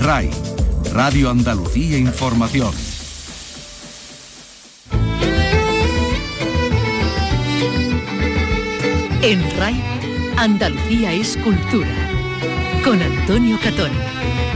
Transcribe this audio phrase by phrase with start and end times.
[0.00, 0.30] RAI,
[0.92, 2.72] Radio Andalucía Información.
[9.22, 9.82] En RAI,
[10.36, 11.88] Andalucía es cultura.
[12.84, 13.90] Con Antonio Catón.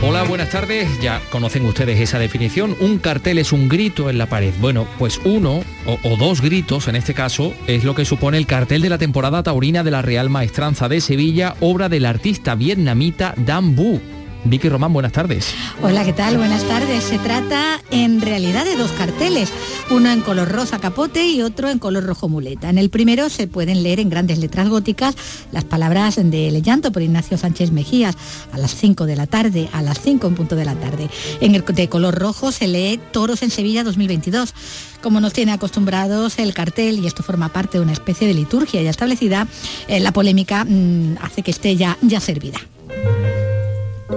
[0.02, 0.88] Hola, buenas tardes.
[1.00, 2.76] Ya conocen ustedes esa definición.
[2.78, 4.52] Un cartel es un grito en la pared.
[4.60, 8.46] Bueno, pues uno o, o, dos gritos, en este caso, es lo que supone el
[8.46, 13.34] cartel de la temporada taurina de la Real Maestranza de Sevilla, obra del artista vietnamita
[13.36, 14.00] Dan Bu.
[14.44, 15.54] Vicky Román, buenas tardes.
[15.82, 16.38] Hola, ¿qué tal?
[16.38, 17.04] Buenas tardes.
[17.04, 19.52] Se trata en realidad de dos carteles,
[19.90, 22.70] uno en color rosa capote y otro en color rojo muleta.
[22.70, 25.14] En el primero se pueden leer en grandes letras góticas
[25.52, 28.16] las palabras de Le Llanto por Ignacio Sánchez Mejías
[28.52, 31.10] a las 5 de la tarde, a las 5 en punto de la tarde.
[31.40, 34.54] En el de color rojo se lee Toros en Sevilla 2022
[35.02, 38.82] como nos tiene acostumbrados el cartel, y esto forma parte de una especie de liturgia
[38.82, 39.46] ya establecida,
[39.88, 42.58] eh, la polémica mmm, hace que esté ya, ya servida.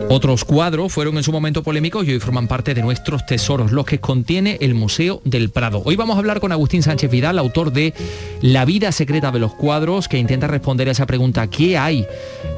[0.09, 3.85] Otros cuadros fueron en su momento polémicos y hoy forman parte de nuestros tesoros, los
[3.85, 5.81] que contiene el Museo del Prado.
[5.85, 7.93] Hoy vamos a hablar con Agustín Sánchez Vidal, autor de
[8.41, 12.05] La vida secreta de los cuadros, que intenta responder a esa pregunta, ¿qué hay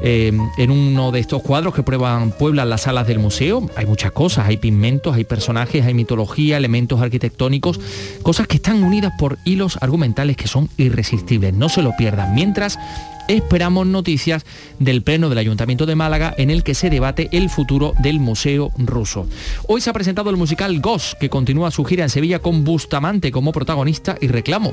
[0.02, 3.70] eh, en uno de estos cuadros que prueban, pueblan las salas del museo?
[3.76, 7.80] Hay muchas cosas, hay pigmentos, hay personajes, hay mitología, elementos arquitectónicos,
[8.22, 11.54] cosas que están unidas por hilos argumentales que son irresistibles.
[11.54, 12.34] No se lo pierdan.
[12.34, 12.78] Mientras
[13.28, 14.44] esperamos noticias
[14.78, 18.70] del Pleno del Ayuntamiento de Málaga en el que se debate el futuro del Museo
[18.78, 19.26] Ruso.
[19.68, 23.32] Hoy se ha presentado el musical Ghost, que continúa su gira en Sevilla con Bustamante
[23.32, 24.72] como protagonista y reclamo.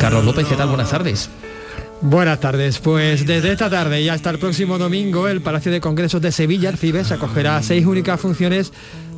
[0.00, 0.68] Carlos López, ¿qué tal?
[0.68, 1.30] Buenas tardes.
[2.00, 6.20] Buenas tardes, pues desde esta tarde y hasta el próximo domingo el Palacio de Congresos
[6.20, 8.72] de Sevilla, CIBES, acogerá seis únicas funciones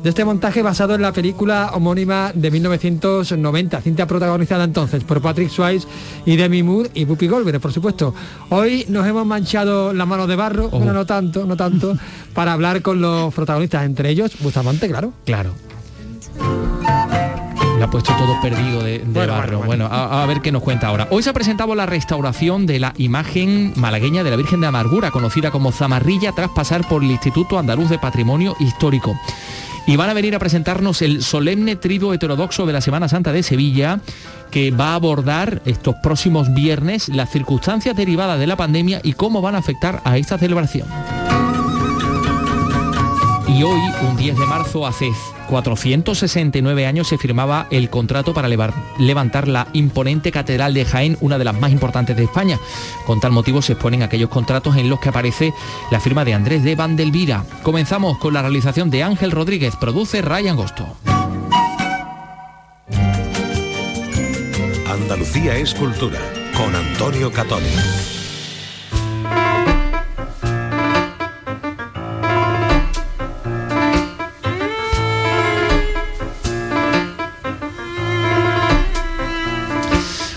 [0.05, 5.49] de este montaje basado en la película homónima de 1990, cinta protagonizada entonces por Patrick
[5.49, 5.87] Swayze
[6.27, 8.13] y Demi Moore y Whoopi Goldberg, por supuesto.
[8.49, 10.77] Hoy nos hemos manchado la mano de barro, oh.
[10.77, 11.97] bueno, no tanto, no tanto,
[12.35, 15.11] para hablar con los protagonistas, entre ellos Bustamante, claro.
[15.25, 15.55] Claro.
[17.79, 19.57] Le ha puesto todo perdido de, de bueno, barro.
[19.57, 21.07] Bueno, bueno a, a, ver qué nos cuenta ahora.
[21.09, 25.09] Hoy se ha presentado la restauración de la imagen malagueña de la Virgen de Amargura,
[25.09, 29.15] conocida como Zamarrilla, tras pasar por el Instituto Andaluz de Patrimonio Histórico
[29.87, 33.43] y van a venir a presentarnos el solemne triduo heterodoxo de la Semana Santa de
[33.43, 33.99] Sevilla
[34.51, 39.41] que va a abordar estos próximos viernes las circunstancias derivadas de la pandemia y cómo
[39.41, 40.87] van a afectar a esta celebración.
[43.47, 43.79] Y hoy,
[44.09, 45.07] un 10 de marzo, hace
[45.45, 51.45] 469 años se firmaba el contrato para levantar la imponente Catedral de Jaén, una de
[51.45, 52.59] las más importantes de España.
[53.05, 55.53] Con tal motivo se exponen aquellos contratos en los que aparece
[55.91, 57.45] la firma de Andrés de Vandelvira.
[57.63, 60.97] Comenzamos con la realización de Ángel Rodríguez, produce Ryan Gosto.
[64.87, 66.19] Andalucía es cultura,
[66.55, 67.63] con Antonio Catón.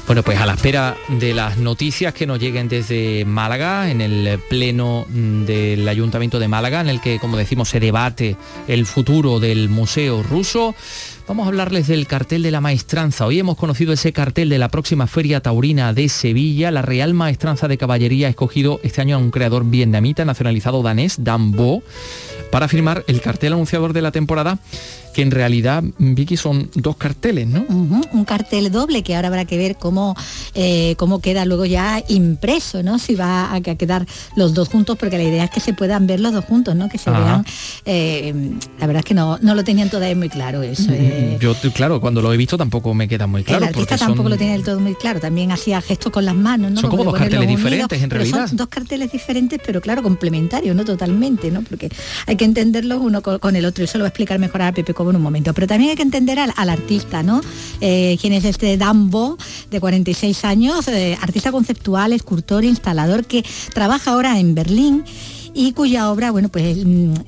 [0.09, 4.39] Bueno, pues a la espera de las noticias que nos lleguen desde Málaga, en el
[4.49, 8.35] pleno del Ayuntamiento de Málaga, en el que, como decimos, se debate
[8.69, 10.75] el futuro del Museo Ruso,
[11.29, 13.27] vamos a hablarles del cartel de la maestranza.
[13.27, 16.71] Hoy hemos conocido ese cartel de la próxima Feria Taurina de Sevilla.
[16.71, 21.23] La Real Maestranza de Caballería ha escogido este año a un creador vietnamita nacionalizado danés,
[21.23, 21.83] Dan Bo,
[22.51, 24.59] para firmar el cartel anunciador de la temporada
[25.15, 27.61] que en realidad, Vicky, son dos carteles, ¿no?
[27.69, 30.17] Uh -huh, un cartel doble que ahora habrá que ver cómo,
[30.55, 32.99] eh, cómo queda luego ya impreso, ¿no?
[32.99, 36.21] Si va a quedar los dos juntos, porque la idea es que se puedan ver
[36.21, 36.89] los dos juntos, ¿no?
[36.89, 37.21] Que se Ajá.
[37.21, 37.47] vean.
[37.85, 38.35] Eh,
[38.79, 40.91] la verdad es que no, no lo tenían todavía muy claro eso.
[40.93, 41.37] Eh.
[41.41, 43.65] Yo, claro, cuando lo he visto tampoco me queda muy claro.
[43.65, 44.31] El artista tampoco son...
[44.33, 45.21] lo tiene del todo muy claro.
[45.21, 46.81] También hacía gestos con las manos, ¿no?
[46.81, 48.49] Son como, como dos carteles diferentes, en realidad.
[48.49, 50.85] Son dos carteles diferentes, pero claro, complementarios, ¿no?
[50.85, 51.63] Totalmente, ¿no?
[51.63, 51.91] Porque
[52.27, 53.83] hay que entenderlos uno con, con el otro.
[53.83, 55.55] Y eso lo va a explicar mejor a Pepe Cobo en un momento.
[55.55, 57.41] Pero también hay que entender al, artista, ¿no?
[57.81, 59.39] Eh, quien es este Dambo,
[59.71, 65.05] de 46 años, eh, artista conceptual, escultor, instalador, que trabaja ahora en Berlín
[65.55, 66.79] y cuya obra, bueno, pues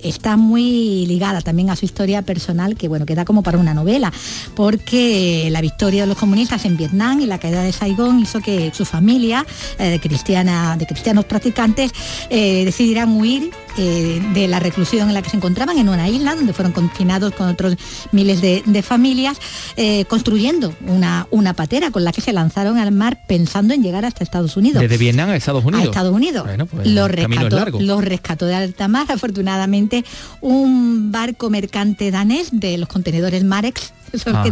[0.02, 4.12] está muy ligada también a su historia personal, que bueno, queda como para una novela,
[4.54, 8.72] porque la victoria de los comunistas en Vietnam y la caída de Saigón hizo que
[8.74, 9.44] su familia,
[9.78, 11.92] eh, de, cristiana, de cristianos practicantes,
[12.30, 16.34] eh, decidieran huir eh, de la reclusión en la que se encontraban, en una isla
[16.34, 17.76] donde fueron confinados con otros
[18.12, 19.38] miles de, familias,
[19.76, 24.04] eh, construyendo una, una patera con la que se lanzaron al mar pensando en llegar
[24.04, 24.80] hasta Estados Unidos.
[24.80, 25.86] Desde Vietnam a Estados Unidos.
[25.86, 26.48] A Estados Unidos.
[26.70, 30.04] Pues, los, rescató, los rescató de alta mar, afortunadamente,
[30.40, 34.50] un barco mercante danés de los contenedores Marex eso que,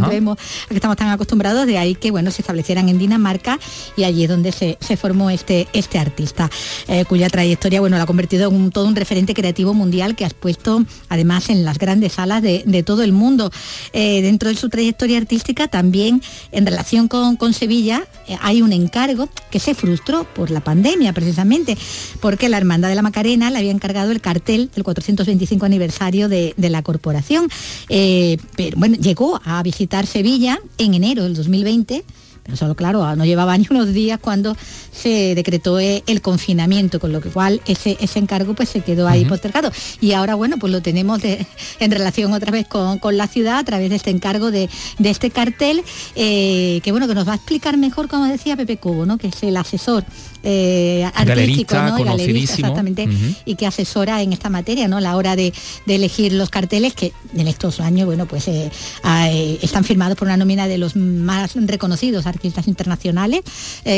[0.69, 3.59] que estamos tan acostumbrados, de ahí que bueno, se establecieran en Dinamarca
[3.97, 6.51] y allí es donde se, formó este, este artista,
[6.87, 10.35] eh, cuya trayectoria bueno, la ha convertido en todo un referente creativo mundial que has
[10.35, 13.51] puesto además en las grandes salas de, todo el mundo.
[13.93, 16.23] Eh, dentro de su trayectoria artística también
[16.53, 21.13] en relación con, con Sevilla eh, hay un encargo que se frustró por la pandemia
[21.13, 21.77] precisamente,
[22.21, 26.55] porque la Hermandad de la Macarena le había encargado el cartel del 425 aniversario de,
[26.57, 27.49] la corporación.
[27.89, 32.05] pero bueno, llegó a visitar Sevilla en enero del 2020
[32.49, 34.57] pero solo claro, no llevaba ni unos días cuando
[34.99, 39.25] se decretó eh, el confinamiento, con lo cual ese, ese encargo pues se quedó ahí
[39.25, 39.71] postergado.
[40.01, 43.91] Y ahora bueno, pues lo tenemos en relación otra vez con, la ciudad a través
[43.91, 44.69] de este encargo de,
[45.03, 45.83] este cartel,
[46.15, 49.19] eh, que bueno, que nos va a explicar mejor, como decía Pepe Cubo, ¿no?
[49.19, 50.05] que es el asesor
[50.45, 53.09] eh, artístico, exactamente,
[53.45, 55.01] y que asesora en esta materia, ¿no?
[55.01, 55.53] La hora de,
[55.87, 58.71] elegir los carteles que en estos años, bueno, pues eh,
[59.05, 63.43] eh, están firmados por una nómina de los más reconocidos artistas internacionales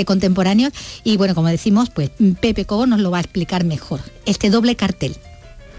[0.06, 0.72] contemporáneos.
[1.04, 2.10] Y bueno, como decimos, pues
[2.40, 4.00] Pepe Cobo nos lo va a explicar mejor.
[4.26, 5.16] Este doble cartel.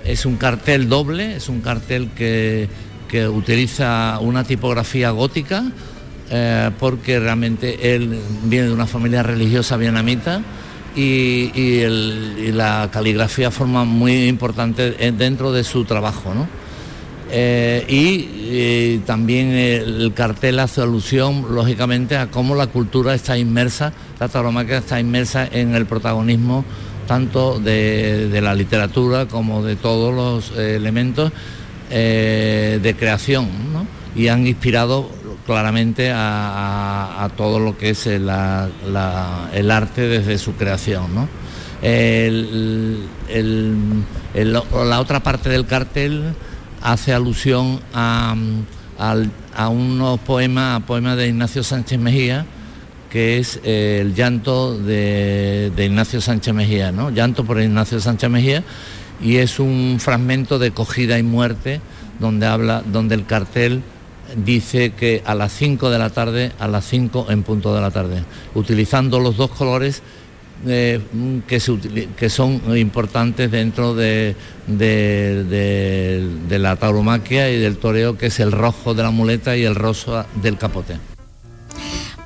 [0.05, 2.67] Es un cartel doble, es un cartel que,
[3.07, 5.65] que utiliza una tipografía gótica
[6.33, 10.41] eh, porque realmente él viene de una familia religiosa vietnamita
[10.95, 11.83] y,
[12.53, 16.33] la caligrafía forma muy importante dentro de su trabajo.
[17.33, 24.27] Eh, y, también el cartel hace alusión, lógicamente, a cómo la cultura está inmersa, la
[24.27, 26.65] tauromaquia está inmersa en el protagonismo
[27.07, 31.31] tanto de, la literatura como de todos los elementos
[31.89, 33.47] eh, de creación,
[34.15, 35.09] y han inspirado
[35.45, 41.15] claramente a, todo lo que es el, arte desde su creación.
[41.15, 41.27] ¿no?
[44.33, 46.35] la otra parte del cartel
[46.81, 48.35] hace alusión a,
[49.69, 52.45] unos poemas, poemas de Ignacio Sánchez Mejía,
[53.09, 57.09] que es el llanto de, Ignacio Sánchez Mejía, ¿no?
[57.09, 58.63] Llanto por Ignacio Sánchez Mejía,
[59.21, 61.81] y es un fragmento de cogida y muerte
[62.19, 63.83] donde habla, donde el cartel
[64.35, 67.91] dice que a las 5 de la tarde, a las 5 en punto de la
[67.91, 68.23] tarde,
[68.55, 70.01] utilizando los dos colores
[70.67, 70.99] eh,
[71.47, 71.59] que,
[72.29, 74.35] son importantes dentro de,
[74.67, 79.75] de, la tauromaquia y del toreo, que es el rojo de la muleta y el
[79.75, 80.97] rosa del capote.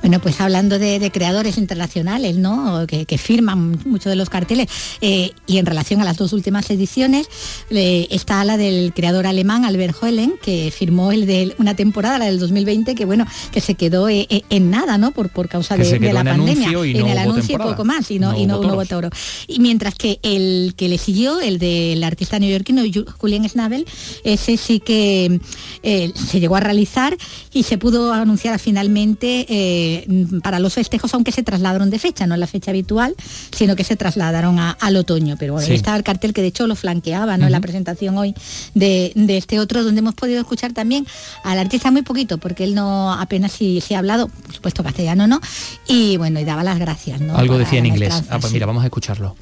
[0.06, 2.86] Bueno, pues hablando de, creadores internacionales, ¿no?
[2.86, 4.68] Que, firman muchos de los carteles,
[5.00, 7.28] eh, y en relación a las dos últimas ediciones,
[7.70, 12.26] eh, está la del creador alemán Albert Hoelen, que firmó el de una temporada, la
[12.26, 15.10] del 2020, que bueno, que se quedó eh, en nada, ¿no?
[15.10, 16.68] Por, por causa de, la pandemia.
[16.68, 19.10] en el anuncio y poco más, y no, y no, hubo toro.
[19.48, 22.82] Y mientras que el que le siguió, el del artista neoyorquino
[23.18, 23.84] Julian Schnabel,
[24.22, 25.40] ese sí que
[25.82, 27.16] se llegó a realizar
[27.52, 29.95] y se pudo anunciar finalmente
[30.42, 33.14] para los festejos, aunque se trasladaron de fecha, no en la fecha habitual,
[33.52, 35.36] sino que se trasladaron al otoño.
[35.38, 37.46] Pero bueno, estaba el cartel que de hecho lo flanqueaba ¿no?
[37.46, 38.34] en la presentación hoy
[38.74, 41.06] de, este otro, donde hemos podido escuchar también
[41.44, 45.40] al artista muy poquito, porque él no apenas si, ha hablado, por supuesto castellano, ¿no?
[45.86, 47.36] Y bueno, y daba las gracias, ¿no?
[47.36, 48.14] Algo decía en inglés.
[48.30, 49.36] Ah, pues mira, vamos a escucharlo.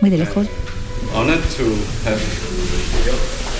[0.00, 0.46] Muy de lejos.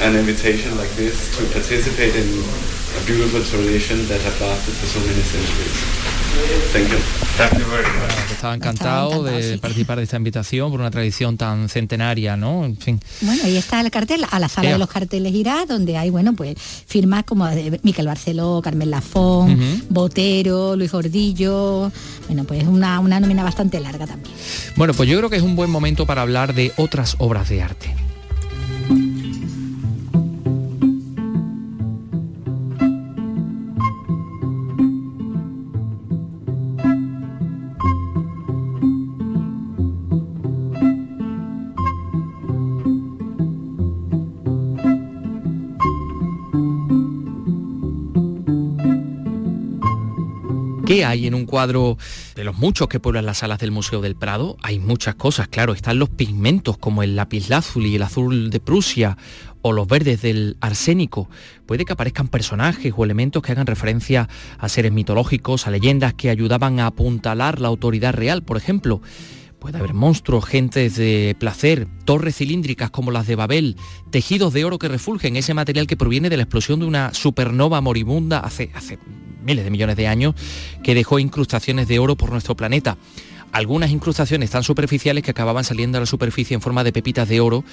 [0.02, 2.28] an invitation like this to participate in
[3.00, 6.05] a beautiful tradition that has lasted for so many centuries.
[8.30, 12.64] Estaba encantado de participar de esta invitación por una tradición tan centenaria, ¿no?
[12.64, 13.00] En fin.
[13.22, 16.34] Bueno, ahí está el cartel, a la sala de los carteles irá, donde hay, bueno,
[16.34, 16.54] pues
[16.86, 21.90] firmas como de Miquel Barceló, Carmen Lafón, Botero, Luis Gordillo,
[22.26, 24.34] bueno, pues una, una nómina bastante larga también.
[24.76, 27.62] Bueno, pues yo creo que es un buen momento para hablar de otras obras de
[27.62, 27.94] arte.
[50.96, 51.98] ¿Qué hay en un cuadro
[52.36, 54.56] de los muchos que pueblan las salas del Museo del Prado?
[54.62, 55.74] Hay muchas cosas, claro.
[55.74, 59.18] Están los pigmentos como el lapislázuli el azul de Prusia
[59.60, 61.28] o los verdes del arsénico.
[61.66, 64.26] Puede que aparezcan personajes o elementos que hagan referencia
[64.58, 69.02] a seres mitológicos, a leyendas que ayudaban a apuntalar la autoridad real, por ejemplo
[69.58, 73.76] puede haber monstruos, gentes de placer, torres cilíndricas como las de Babel,
[74.10, 77.80] tejidos de oro que refulgen, ese material que proviene de la explosión de una supernova
[77.80, 78.70] moribunda hace
[79.46, 80.34] miles de millones de años
[80.82, 82.98] que dejó incrustaciones de oro por nuestro planeta
[83.52, 87.40] algunas incrustaciones tan superficiales que acababan saliendo a la superficie en forma de pepitas de
[87.40, 87.64] oro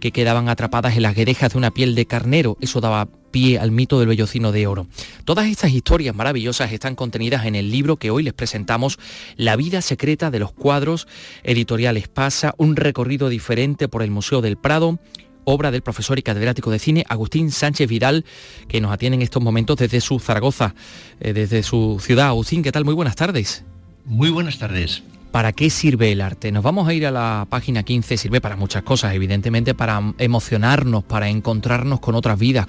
[0.00, 2.56] que quedaban atrapadas en las guedejas de una piel de carnero.
[2.60, 4.86] Eso daba pie al mito del vellocino de oro.
[5.26, 8.98] Todas estas historias maravillosas están contenidas en el libro que hoy les presentamos,
[9.36, 11.06] La vida secreta de los cuadros,
[11.42, 14.98] editoriales Pasa, un recorrido diferente por el Museo del Prado
[15.46, 18.26] obra del profesor y catedrático de cine Agustín Sánchez Vidal,
[18.68, 20.74] que nos atiende en estos momentos desde su Zaragoza,
[21.20, 22.26] eh, desde su ciudad.
[22.26, 22.84] Agustín, ¿qué tal?
[22.84, 23.64] Muy buenas tardes.
[24.04, 25.02] Muy buenas tardes.
[25.36, 26.50] ¿Para qué sirve el arte?
[26.50, 31.04] Nos vamos a ir a la página 15, sirve para muchas cosas, evidentemente para emocionarnos,
[31.04, 32.66] para encontrarnos con otras vidas,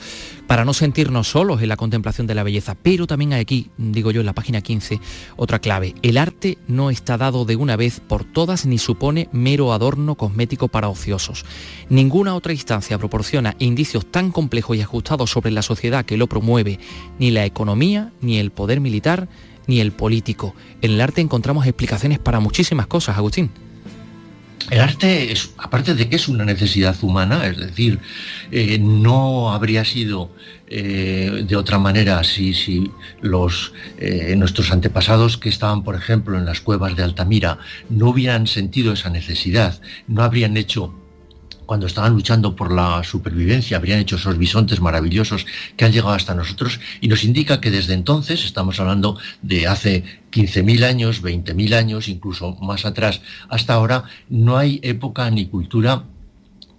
[0.47, 4.11] para no sentirnos solos en la contemplación de la belleza, pero también hay aquí, digo
[4.11, 4.99] yo, en la página 15,
[5.37, 5.95] otra clave.
[6.01, 10.67] El arte no está dado de una vez por todas ni supone mero adorno cosmético
[10.67, 11.45] para ociosos.
[11.87, 16.79] Ninguna otra instancia proporciona indicios tan complejos y ajustados sobre la sociedad que lo promueve,
[17.17, 19.29] ni la economía, ni el poder militar,
[19.67, 20.55] ni el político.
[20.81, 23.51] En el arte encontramos explicaciones para muchísimas cosas, Agustín.
[24.69, 27.99] El arte, es, aparte de que es una necesidad humana, es decir,
[28.51, 30.31] eh, no habría sido
[30.67, 36.45] eh, de otra manera si, si los, eh, nuestros antepasados que estaban, por ejemplo, en
[36.45, 37.59] las cuevas de Altamira,
[37.89, 40.93] no hubieran sentido esa necesidad, no habrían hecho
[41.67, 45.45] cuando estaban luchando por la supervivencia, habrían hecho esos bisontes maravillosos
[45.75, 50.03] que han llegado hasta nosotros y nos indica que desde entonces, estamos hablando de hace
[50.31, 56.05] 15.000 años, 20.000 años, incluso más atrás, hasta ahora, no hay época ni cultura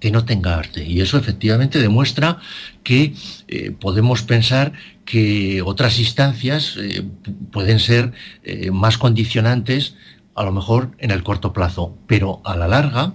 [0.00, 0.84] que no tenga arte.
[0.84, 2.38] Y eso efectivamente demuestra
[2.82, 3.14] que
[3.48, 4.72] eh, podemos pensar
[5.04, 7.04] que otras instancias eh,
[7.52, 9.96] pueden ser eh, más condicionantes,
[10.34, 13.14] a lo mejor en el corto plazo, pero a la larga,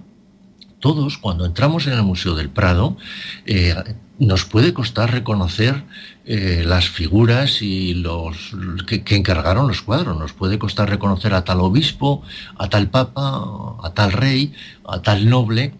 [0.84, 2.98] todos, cuando entramos en el Museo del Prado,
[3.46, 3.74] eh,
[4.18, 5.82] nos puede costar reconocer
[6.26, 8.54] eh, las figuras y los
[8.86, 10.18] que, encargaron los cuadros.
[10.18, 12.20] Nos puede costar reconocer a tal obispo,
[12.58, 14.52] a tal papa, a tal rey,
[14.86, 15.72] a tal noble,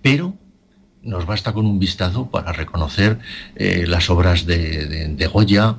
[0.00, 0.32] pero
[1.02, 3.18] nos basta con un vistazo para reconocer
[3.54, 5.76] eh, las obras de Goya,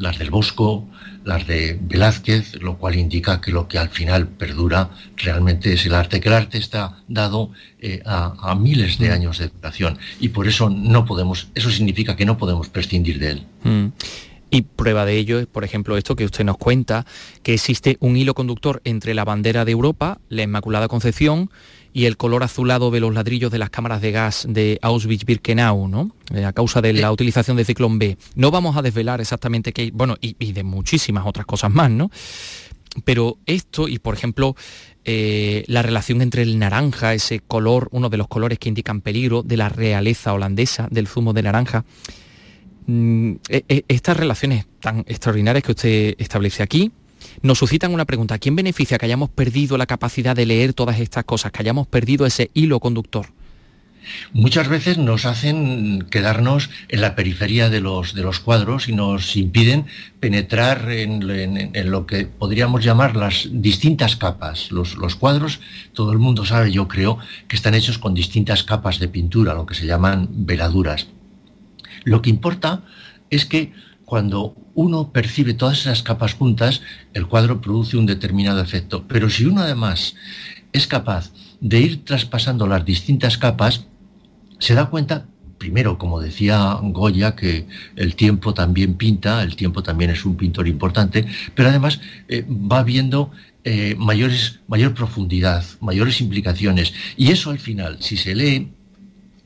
[0.00, 0.88] las del Bosco,
[1.24, 5.94] las de Velázquez, lo cual indica que lo que al final perdura realmente es el
[5.94, 9.12] arte, que el arte está dado eh, a, miles de mm.
[9.12, 13.30] años de educación y por eso no podemos, eso significa que no podemos prescindir de
[13.30, 13.46] él.
[13.62, 13.86] Mm.
[14.52, 17.06] Y prueba de ello es, por ejemplo, esto que usted nos cuenta,
[17.44, 21.50] que existe un hilo conductor entre la bandera de Europa, la Inmaculada Concepción,
[21.92, 26.10] y el color azulado de los ladrillos de las cámaras de gas de Auschwitz-Birkenau, ¿no?
[26.32, 28.16] Eh, a causa de la utilización de ciclón B.
[28.34, 32.10] No vamos a desvelar exactamente qué, bueno, y, de muchísimas otras cosas más, ¿no?
[33.04, 34.56] Pero esto, y por ejemplo,
[35.04, 39.42] eh, la relación entre el naranja, ese color, uno de los colores que indican peligro
[39.42, 41.84] de la realeza holandesa, del zumo de naranja,
[42.86, 46.92] mm, e, e, estas relaciones tan extraordinarias que usted establece aquí,
[47.42, 48.38] nos suscitan una pregunta.
[48.38, 52.26] ¿Quién beneficia que hayamos perdido la capacidad de leer todas estas cosas, que hayamos perdido
[52.26, 53.26] ese hilo conductor?
[54.32, 59.36] muchas veces nos hacen quedarnos en la periferia de los, de los cuadros y nos
[59.36, 59.86] impiden
[60.20, 64.70] penetrar en, lo que podríamos llamar las distintas capas.
[64.70, 65.60] Los, los, cuadros,
[65.92, 67.18] todo el mundo sabe, yo creo,
[67.48, 71.08] que están hechos con distintas capas de pintura, lo que se llaman veladuras.
[72.04, 72.82] Lo que importa
[73.28, 73.72] es que
[74.10, 76.82] cuando uno percibe todas esas capas juntas,
[77.14, 79.04] el cuadro produce un determinado efecto.
[79.06, 80.16] Pero si uno además
[80.72, 83.86] es capaz de ir traspasando las distintas capas,
[84.58, 90.10] se da cuenta, primero, como decía Goya, que el tiempo también pinta, el tiempo también
[90.10, 93.30] es un pintor importante, pero además eh, va viendo
[93.62, 96.92] eh, mayores, mayor profundidad, mayores implicaciones.
[97.16, 98.72] Y eso al final, si se lee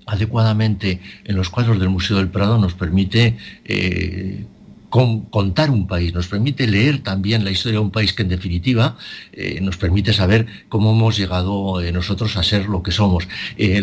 [0.06, 4.46] adecuadamente en los cuadros del Museo del Prado, nos permite eh,
[4.94, 8.96] contar un país, nos permite leer también la historia de un país que en definitiva
[9.32, 13.26] eh, nos permite saber cómo hemos llegado eh, nosotros a ser lo que somos.
[13.56, 13.82] Eh,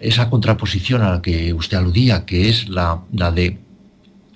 [0.00, 3.58] esa contraposición a la que usted aludía, que es la, de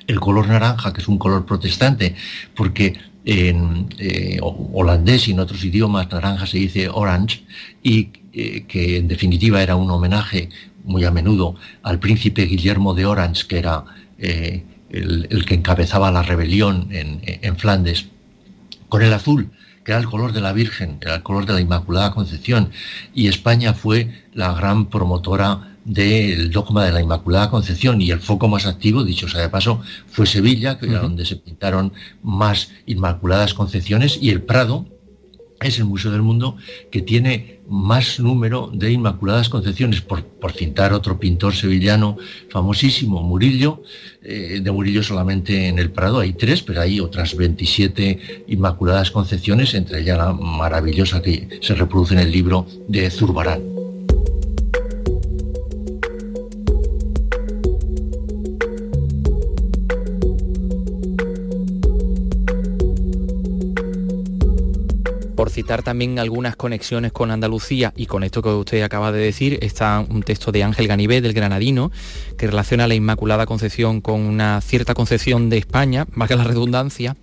[0.09, 2.17] el color naranja, que es un color protestante,
[2.57, 2.95] porque
[3.25, 3.89] en
[4.41, 7.45] holandés y en otros idiomas naranja se dice orange,
[7.81, 8.07] y
[8.67, 10.49] que en definitiva era un homenaje
[10.83, 11.55] muy a menudo
[11.85, 13.85] al príncipe Guillermo de Orange, que era
[14.93, 18.07] el, que encabezaba la rebelión en, Flandes,
[18.89, 19.51] con el azul,
[19.85, 22.71] que era el color de la Virgen, era el color de la Inmaculada Concepción,
[23.15, 28.01] y España fue la gran promotora del dogma de la Inmaculada Concepción.
[28.01, 31.37] Y el foco más activo, dicho sea de paso, fue Sevilla, que era donde se
[31.37, 34.87] pintaron más Inmaculadas Concepciones, y el Prado,
[35.63, 36.57] es el museo del mundo
[36.91, 42.17] que tiene más número de Inmaculadas Concepciones, por, citar otro pintor sevillano
[42.51, 43.83] famosísimo, Murillo.
[44.23, 49.75] Eh, de Murillo solamente en el Prado hay tres, pero hay otras 27 Inmaculadas Concepciones,
[49.75, 53.72] entre ellas la maravillosa que se reproduce en el libro de Zurbarán.
[65.63, 70.01] Citar también algunas conexiones con Andalucía y con esto que usted acaba de decir, está
[70.01, 71.93] un texto de Ángel Ganivé del Granadino
[72.37, 77.17] que relaciona la Inmaculada Concepción con una cierta concepción de España, que la redundancia.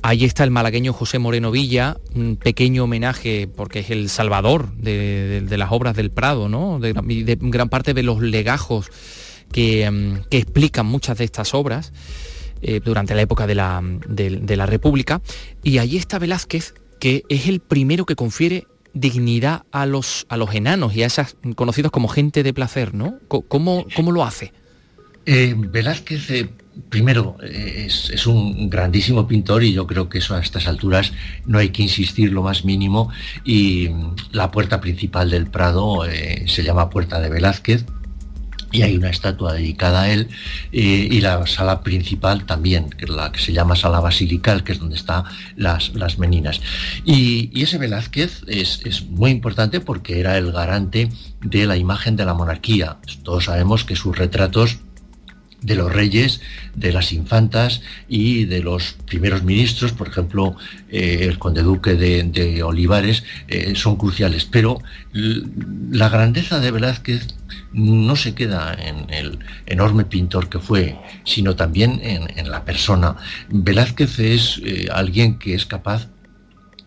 [0.00, 5.44] Ahí está el malagueño José Moreno Villa, un pequeño homenaje porque es el salvador de,
[5.50, 6.78] las obras del Prado, ¿no?
[6.78, 6.92] de,
[7.40, 8.90] gran parte de los legajos
[9.50, 11.92] que, mm, explican muchas de estas obras.
[12.62, 15.22] Eh, durante la época de la, de la República.
[15.62, 20.54] Y ahí está Velázquez que es el primero que confiere dignidad a los, a los
[20.54, 23.18] enanos y a esas conocidos como gente de placer, ¿no?
[23.28, 24.52] ¿Cómo, cómo lo hace?
[25.26, 26.50] Eh, Velázquez, eh,
[26.88, 31.12] primero, eh, es, un grandísimo pintor y yo creo que eso a estas alturas
[31.46, 33.10] no hay que insistir lo más mínimo.
[33.44, 33.90] Y
[34.32, 36.02] la puerta principal del Prado
[36.46, 37.84] se llama Puerta de Velázquez
[38.72, 40.28] y hay una estatua dedicada a él
[40.72, 44.72] eh, y la sala principal también, que es la que se llama sala basilical, que
[44.72, 45.24] es donde están
[45.56, 46.60] las, las meninas.
[47.04, 51.10] Y, ese Velázquez es, es, muy importante porque era el garante
[51.42, 52.96] de la imagen de la monarquía.
[53.22, 54.78] Todos sabemos que sus retratos
[55.62, 56.40] de los reyes,
[56.74, 60.56] de las infantas y de los primeros ministros, por ejemplo,
[60.88, 64.44] eh, el conde duque de, Olivares, eh, son cruciales.
[64.44, 64.78] Pero
[65.12, 67.26] la grandeza de Velázquez
[67.72, 73.16] no se queda en el enorme pintor que fue, sino también en, la persona.
[73.48, 76.08] Velázquez es eh, alguien que es capaz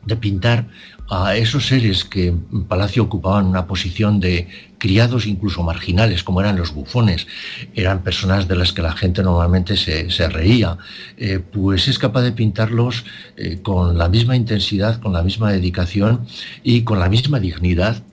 [0.05, 0.67] de pintar
[1.09, 6.57] a esos seres que en Palacio ocupaban una posición de criados incluso marginales, como eran
[6.57, 7.27] los bufones,
[7.73, 10.77] eran personas de las que la gente normalmente se, reía,
[11.17, 13.05] eh, pues es capaz de pintarlos
[13.37, 16.25] eh, con la misma intensidad, con la misma dedicación
[16.63, 18.03] y con la misma dignidad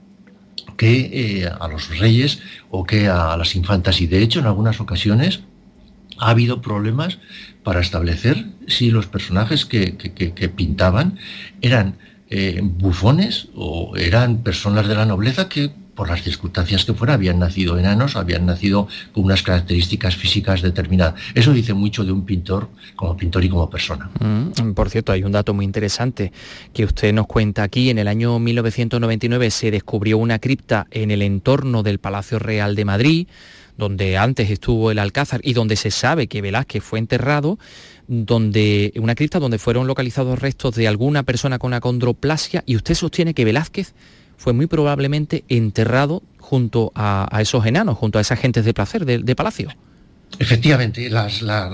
[0.76, 4.00] que eh, a los reyes o que a las infantas.
[4.00, 5.40] Y de hecho, en algunas ocasiones
[6.18, 7.18] ha habido problemas
[7.62, 11.18] para establecer si los personajes que pintaban
[11.62, 11.96] eran
[12.30, 15.70] eh, bufones o eran personas de la nobleza que
[16.00, 21.20] por las circunstancias que fuera habían nacido enanos, habían nacido con unas características físicas determinadas.
[21.34, 24.08] Eso dice mucho de un pintor como pintor y como persona.
[24.18, 26.32] Mm, por cierto, hay un dato muy interesante
[26.72, 27.90] que usted nos cuenta aquí.
[27.90, 32.84] En el año 1999 se descubrió una cripta en el entorno del Palacio Real de
[32.86, 33.28] Madrid
[33.80, 37.58] donde antes estuvo el Alcázar y donde se sabe que Velázquez fue enterrado,
[38.10, 43.34] donde una cripta donde fueron localizados restos de alguna persona con acondroplasia y usted sostiene
[43.34, 43.94] que Velázquez
[44.36, 49.36] fue muy probablemente enterrado junto a, esos enanos, junto a esas gentes de placer de,
[49.36, 49.68] palacio.
[50.40, 51.08] Efectivamente,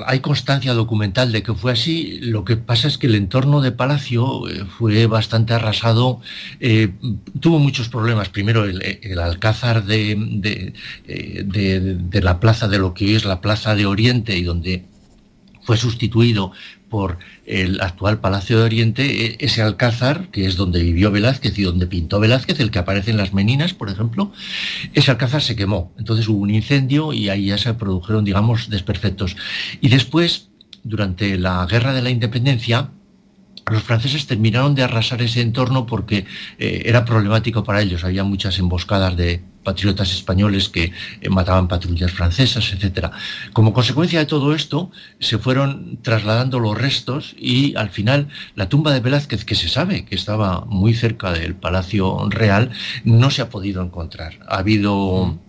[0.07, 2.18] hay constancia documental de que fue así.
[2.20, 6.20] Lo que pasa es que el entorno de Palacio eh, fue bastante arrasado,
[6.61, 6.90] eh,
[7.40, 8.29] tuvo muchos problemas.
[8.29, 10.12] Primero, el, alcázar de,
[11.07, 14.42] eh, de, de, la plaza de lo que hoy es la Plaza de Oriente y
[14.42, 14.85] donde
[15.67, 16.53] fue sustituido
[16.89, 21.63] por el actual Palacio de Oriente, e, ese alcázar, que es donde vivió Velázquez y
[21.63, 24.33] donde pintó Velázquez, el que aparece en las Meninas, por ejemplo,
[24.95, 25.93] ese alcázar se quemó.
[25.99, 29.37] Entonces hubo un incendio y ahí ya se produjeron, digamos, desperfectos.
[29.81, 30.49] Y después,
[30.85, 32.91] durante la Guerra de la Independencia,
[33.71, 36.25] los franceses terminaron de arrasar ese entorno porque
[36.59, 38.05] eh, era problemático para ellos.
[38.05, 43.11] Había muchas emboscadas de patriotas españoles que eh, mataban patrullas francesas, etc.
[43.53, 48.93] Como consecuencia de todo esto, se fueron trasladando los restos y al final la tumba
[48.93, 52.71] de Velázquez, que se sabe que estaba muy cerca del Palacio Real,
[53.03, 54.39] no se ha podido encontrar.
[54.47, 55.41] Ha habido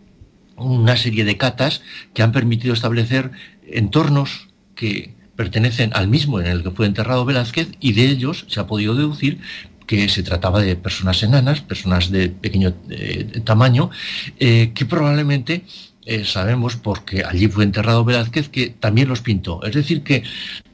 [0.56, 1.84] una serie de catas
[2.16, 3.30] que han permitido establecer
[3.62, 8.60] entornos que pertenecen al mismo en el que fue enterrado Velázquez y de ellos se
[8.60, 9.39] ha podido deducir
[9.86, 13.89] que se trataba de personas enanas, personas de pequeño eh, tamaño,
[14.38, 15.63] eh, que probablemente
[16.06, 19.63] eh, sabemos porque allí fue enterrado Velázquez que también los pintó.
[19.63, 20.23] Es decir, que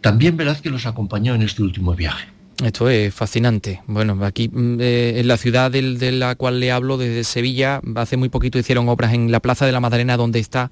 [0.01, 2.27] también Velázquez los acompañó en este último viaje.
[2.63, 3.81] Esto es fascinante.
[3.87, 8.29] Bueno, aquí mm, en la ciudad de la cual le hablo, desde Sevilla, hace muy
[8.29, 10.71] poquito hicieron obras en la Plaza de la Madalena, donde está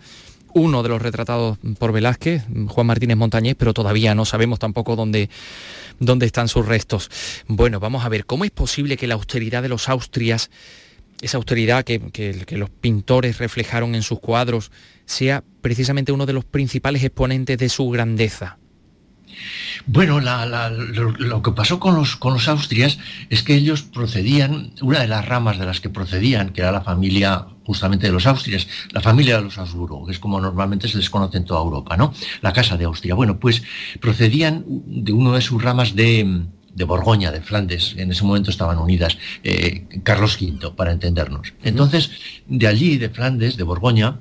[0.54, 5.30] uno de los retratados por Velázquez, Juan Martínez Montañés, pero todavía no sabemos tampoco dónde,
[6.00, 7.10] dónde están sus restos.
[7.48, 10.50] Bueno, vamos a ver, ¿cómo es posible que la austeridad de los Austrias,
[11.22, 14.72] esa austeridad que, que los pintores reflejaron en sus cuadros,
[15.06, 18.58] sea precisamente uno de los principales exponentes de su grandeza?
[19.86, 25.08] Bueno, lo, que pasó con los, con los Austrias es que ellos procedían, una de
[25.08, 29.02] las ramas de las que procedían, que era la familia justamente de los Austrias, la
[29.02, 32.14] familia de los Habsburgo, que es como normalmente se les conoce en toda Europa, ¿no?
[32.42, 33.16] La Casa de Austria.
[33.16, 33.64] Bueno, pues
[34.00, 36.46] procedían de uno de sus ramas de,
[36.86, 41.54] Borgoña, de Flandes, en ese momento estaban unidas, eh, Carlos V, para entendernos.
[41.64, 42.12] Entonces,
[42.48, 44.20] de allí, de Flandes, de Borgoña,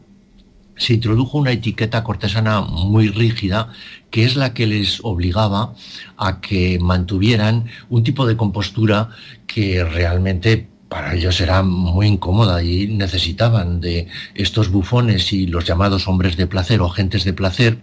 [0.80, 3.72] se introdujo una etiqueta cortesana muy rígida,
[4.10, 5.74] que es la que les obligaba
[6.16, 9.10] a que mantuvieran un tipo de compostura
[9.46, 16.08] que realmente para ellos era muy incómoda y necesitaban de estos bufones y los llamados
[16.08, 17.78] hombres de placer o gentes de placer.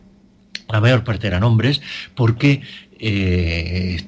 [0.70, 1.82] La mayor parte eran hombres,
[2.14, 2.62] porque
[3.00, 4.08] eh,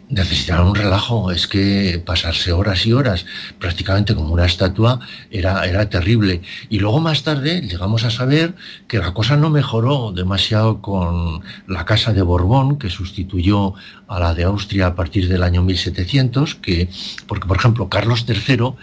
[0.63, 3.25] un relajo, es que pasarse horas y horas
[3.59, 4.99] prácticamente como una estatua
[5.31, 6.41] era, era terrible.
[6.69, 8.55] Y luego más tarde llegamos a saber
[8.87, 13.73] que la cosa no mejoró demasiado con la Casa de Borbón, que sustituyó
[14.07, 16.89] a la de Austria a partir del año 1700, que,
[17.27, 18.73] porque por ejemplo Carlos III,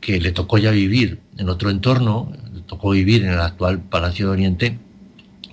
[0.00, 4.26] que le tocó ya vivir en otro entorno, le tocó vivir en el actual Palacio
[4.26, 4.78] de Oriente,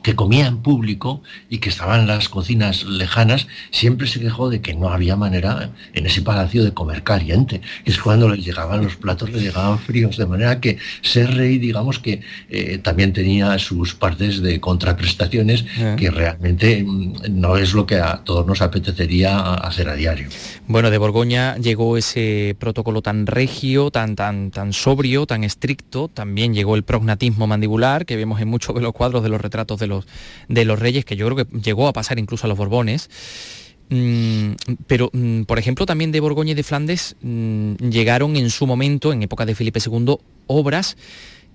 [0.01, 4.61] que comía en público y que estaba en las cocinas lejanas, siempre se quejó de
[4.61, 7.61] que no había manera en ese palacio de comer caliente.
[7.85, 11.99] Es cuando le llegaban los platos, le llegaban fríos, de manera que ser rey, digamos
[11.99, 15.95] que eh, también tenía sus partes de contraprestaciones eh.
[15.97, 20.29] que realmente mm, no es lo que a todos nos apetecería hacer a diario.
[20.67, 26.53] Bueno, de Borgoña llegó ese protocolo tan regio, tan, tan, tan sobrio, tan estricto, también
[26.53, 29.87] llegó el prognatismo mandibular, que vemos en muchos de los cuadros de los retratos de
[30.47, 33.10] de los reyes, que yo creo que llegó a pasar incluso a los Borbones.
[33.89, 34.54] Mm,
[34.88, 39.12] pero, mm, por ejemplo, también de Borgoña y de Flandes mm, llegaron en su momento,
[39.12, 40.15] en época de Felipe II,
[40.47, 40.95] obras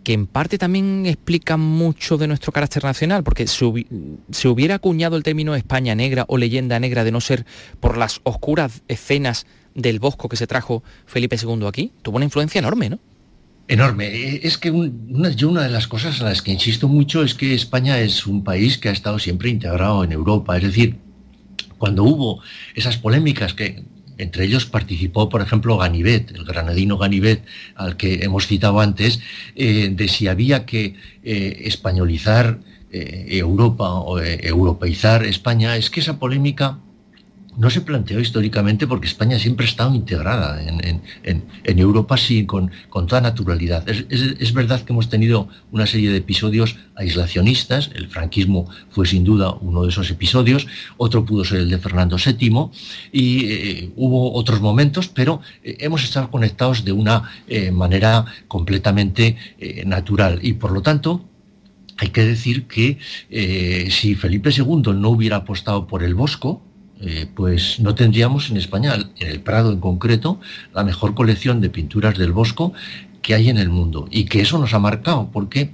[0.07, 5.25] que en parte también explican mucho de nuestro carácter nacional, porque se, hubiera acuñado el
[5.25, 7.45] término España negra o leyenda negra de no ser
[7.81, 12.61] por las oscuras escenas del bosco que se trajo Felipe II aquí, tuvo una influencia
[12.61, 13.01] enorme, ¿no?
[13.69, 14.07] Enorme.
[14.07, 17.35] Eh, es que una, yo una de las cosas en las que insisto mucho es
[17.35, 20.57] que España es un país que ha estado siempre integrado en Europa.
[20.57, 20.97] Es decir,
[21.79, 22.43] cuando hubo
[22.75, 23.83] esas polémicas que
[24.19, 29.21] entre ellos participó, por ejemplo, Ganivet, el granadino Ganivet, al que hemos citado antes,
[29.57, 35.77] eh, de si había que eh, españolizar Europa o europeizar España.
[35.77, 36.79] Es que esa polémica
[37.57, 43.21] no se planteó históricamente porque España siempre ha estado integrada en, Europa sí, con, toda
[43.21, 43.89] naturalidad.
[43.89, 49.53] Es, verdad que hemos tenido una serie de episodios aislacionistas, el franquismo fue sin duda
[49.61, 50.67] uno de esos episodios,
[50.97, 52.71] otro pudo ser el de Fernando VII
[53.13, 59.37] y eh, hubo otros momentos, pero eh, hemos estado conectados de una eh, manera completamente
[59.85, 61.25] natural y por lo tanto
[61.99, 62.99] hay que decir que
[63.91, 66.63] si Felipe II no hubiera apostado por el Bosco,
[67.01, 70.41] eh, pues no tendríamos en España, en el Prado en concreto,
[70.75, 72.73] la mejor colección de pinturas del Bosco
[73.23, 74.09] que hay en el mundo.
[74.11, 75.73] Y que eso nos ha marcado, porque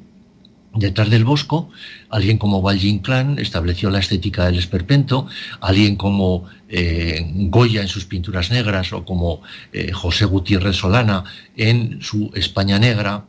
[0.74, 1.68] detrás del Bosco,
[2.08, 5.26] alguien como Valle Inclán estableció la estética del esperpento,
[5.60, 11.24] alguien como eh, Goya en sus pinturas negras o como eh, José Gutiérrez Solana
[11.56, 13.26] en su España negra,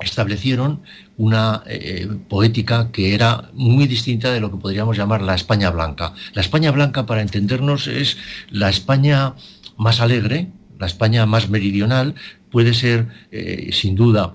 [0.00, 0.82] establecieron
[1.16, 6.14] una eh, poética que era muy distinta de lo que podríamos llamar la España blanca.
[6.32, 8.16] La España blanca, para entendernos, es
[8.50, 9.34] la España
[9.76, 12.14] más alegre, la España más meridional,
[12.50, 14.34] puede ser, eh, sin duda,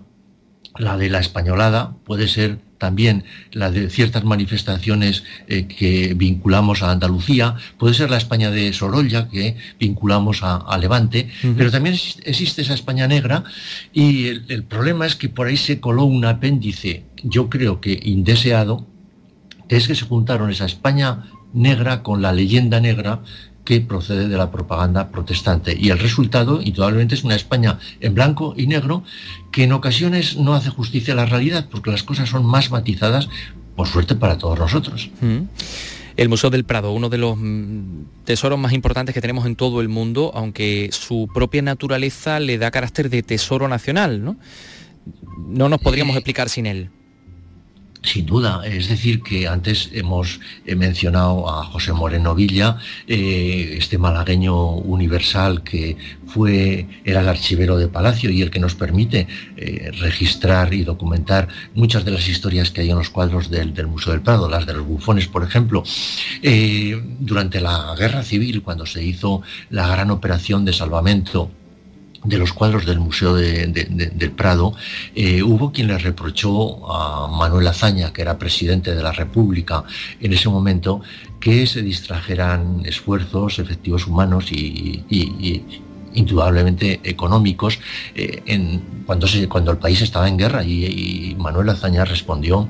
[0.78, 6.92] la de la españolada, puede ser también la de ciertas manifestaciones eh, que vinculamos a
[6.92, 12.74] Andalucía, puede ser la España de Sorolla que vinculamos a, Levante, pero también existe esa
[12.74, 13.44] España negra.
[13.94, 18.86] Y el, problema es que por ahí se coló un apéndice, yo creo que indeseado,
[19.70, 23.22] es que se juntaron esa España negra con la leyenda negra
[23.66, 25.76] que procede de la propaganda protestante.
[25.78, 29.04] Y el resultado, indudablemente, es una España en blanco y negro
[29.52, 33.28] que en ocasiones no hace justicia a la realidad, porque las cosas son más matizadas,
[33.76, 35.10] por suerte para todos nosotros.
[35.20, 35.40] Mm.
[36.16, 39.82] El Museo del Prado, uno de los mm, tesoros más importantes que tenemos en todo
[39.82, 44.38] el mundo, aunque su propia naturaleza le da carácter de tesoro nacional, ¿no?
[45.48, 46.90] No nos podríamos explicar sin él.
[48.06, 54.76] Sin duda, es decir, que antes hemos mencionado a José Moreno Villa, eh, este malagueño
[54.76, 60.74] universal que fue, era el archivero de Palacio y el que nos permite eh, registrar
[60.74, 64.50] y documentar muchas de las historias que hay en los cuadros del, Museo del Prado,
[64.50, 65.84] las de los bufones, por ejemplo.
[66.42, 71.50] Eh, durante la Guerra Civil, cuando se hizo la gran operación de salvamento
[72.26, 74.74] de los cuadros del Museo del Prado,
[75.16, 79.84] eh, hubo quien le reprochó a Manuel Azaña, que era presidente de la República
[80.20, 81.02] en ese momento,
[81.40, 85.04] que se distrajeran esfuerzos, efectivos humanos y,
[86.14, 87.80] indudablemente económicos
[88.16, 88.42] eh,
[89.06, 90.64] cuando, cuando el país estaba en guerra.
[90.64, 92.70] Y Manuel Azaña respondió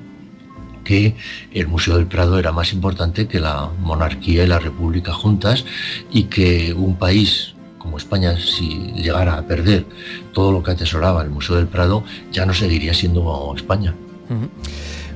[0.83, 1.15] que
[1.53, 5.65] el Museo del Prado era más importante que la monarquía y la república juntas
[6.11, 7.54] y que un país
[7.85, 9.85] como España, si llegara a perder
[10.33, 13.93] todo lo que atesoraba el Museo del Prado, ya no seguiría siendo España.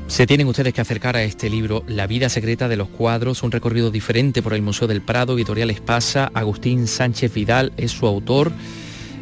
[0.06, 3.52] Se tienen ustedes que acercar a este libro, La vida secreta de los cuadros, un
[3.52, 8.52] recorrido diferente por el Museo del Prado, Editorial Espasa, Agustín Sánchez Vidal es su autor.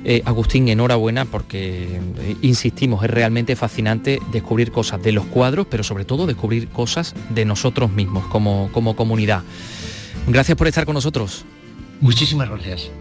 [0.03, 5.83] Eh, Agustín, enhorabuena porque, eh, insistimos, es realmente fascinante descubrir cosas de los cuadros, pero
[5.83, 9.43] sobre todo descubrir cosas de nosotros mismos como, como comunidad.
[10.27, 11.45] Gracias por estar con nosotros.
[11.99, 12.91] Muchísimas gracias.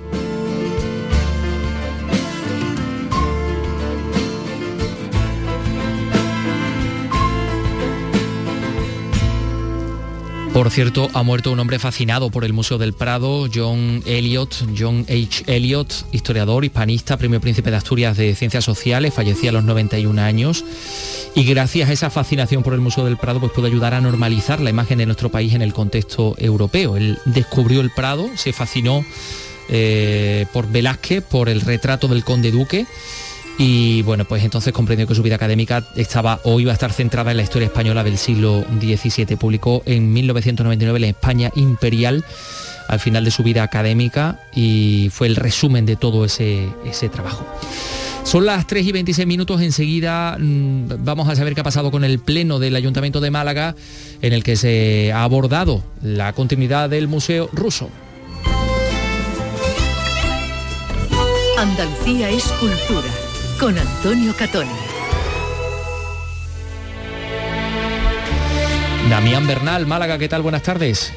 [10.56, 15.04] Por cierto, ha muerto un hombre fascinado por el Museo del Prado, John Elliot, John
[15.06, 15.44] H.
[15.46, 20.64] Elliot, historiador, hispanista, premio Príncipe de Asturias de Ciencias Sociales, fallecía a los 91 años
[21.34, 24.62] y gracias a esa fascinación por el Museo del Prado pues pudo ayudar a normalizar
[24.62, 26.96] la imagen de nuestro país en el contexto europeo.
[26.96, 29.04] Él descubrió el Prado, se fascinó
[29.68, 32.86] eh, por Velázquez, por el retrato del conde duque
[33.58, 37.30] y bueno, pues entonces comprendió que su vida académica estaba o iba a estar centrada
[37.30, 39.36] en la historia española del siglo XVII.
[39.36, 42.24] Publicó en 1999 la España Imperial
[42.88, 47.46] al final de su vida académica y fue el resumen de todo ese, ese trabajo.
[48.24, 52.04] Son las 3 y 26 minutos, enseguida mm, vamos a saber qué ha pasado con
[52.04, 53.74] el Pleno del Ayuntamiento de Málaga,
[54.20, 57.88] en el que se ha abordado la continuidad del Museo Ruso.
[61.56, 63.25] Andalucía es cultura
[63.58, 64.70] con Antonio Catoni.
[69.08, 70.42] Damián Bernal, Málaga, ¿qué tal?
[70.42, 71.12] Buenas tardes.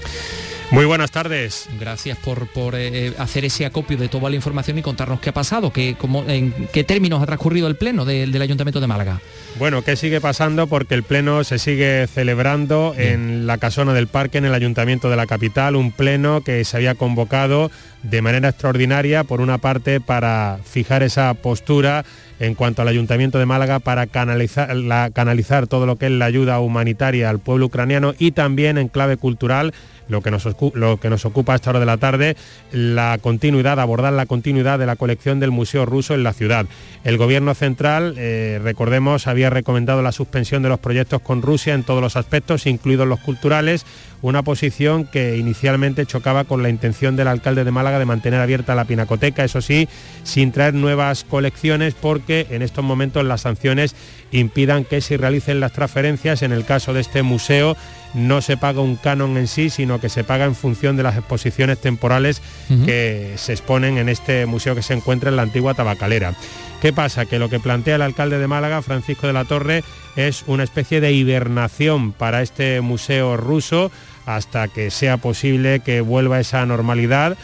[0.72, 1.68] Muy buenas tardes.
[1.80, 5.74] Gracias por, eh, hacer ese acopio de toda la información y contarnos qué ha pasado,
[5.74, 5.98] qué,
[6.28, 9.20] en qué términos ha transcurrido el Pleno del Ayuntamiento de Málaga.
[9.58, 10.68] Bueno, ¿qué sigue pasando?
[10.68, 15.16] Porque el Pleno se sigue celebrando en la casona del Parque, en el Ayuntamiento de
[15.16, 17.72] la capital, un Pleno que se había convocado
[18.04, 22.06] de manera extraordinaria, por una parte, para fijar esa postura
[22.40, 24.70] en cuanto al Ayuntamiento de Málaga para canalizar,
[25.14, 29.18] canalizar todo lo que es la ayuda humanitaria al pueblo ucraniano y también en clave
[29.18, 29.74] cultural
[30.08, 32.36] lo que, nos, lo que nos ocupa a esta hora de la tarde,
[32.72, 36.66] la continuidad, abordar la continuidad de la colección del Museo Ruso en la ciudad.
[37.04, 41.84] El Gobierno central, eh, recordemos, había recomendado la suspensión de los proyectos con Rusia en
[41.84, 43.86] todos los aspectos, incluidos los culturales,
[44.22, 48.76] una posición que inicialmente chocaba con la intención del alcalde de Málaga de mantener abierta
[48.76, 49.88] la pinacoteca, eso sí,
[50.24, 53.96] sin traer nuevas colecciones porque en estos momentos las sanciones
[54.32, 56.44] impidan que se realicen las transferencias.
[56.44, 57.76] En el caso de este museo
[58.14, 61.18] no se paga un canon en sí, sino que se paga en función de las
[61.18, 62.42] exposiciones temporales
[62.86, 66.34] que se exponen en este museo que se encuentra en la antigua tabacalera.
[66.82, 67.26] ¿Qué pasa?
[67.26, 69.84] Que lo que plantea el alcalde de Málaga, Francisco de la Torre,
[70.16, 73.92] es una especie de hibernación para este museo ruso
[74.26, 77.38] hasta que sea posible que vuelva esa normalidad,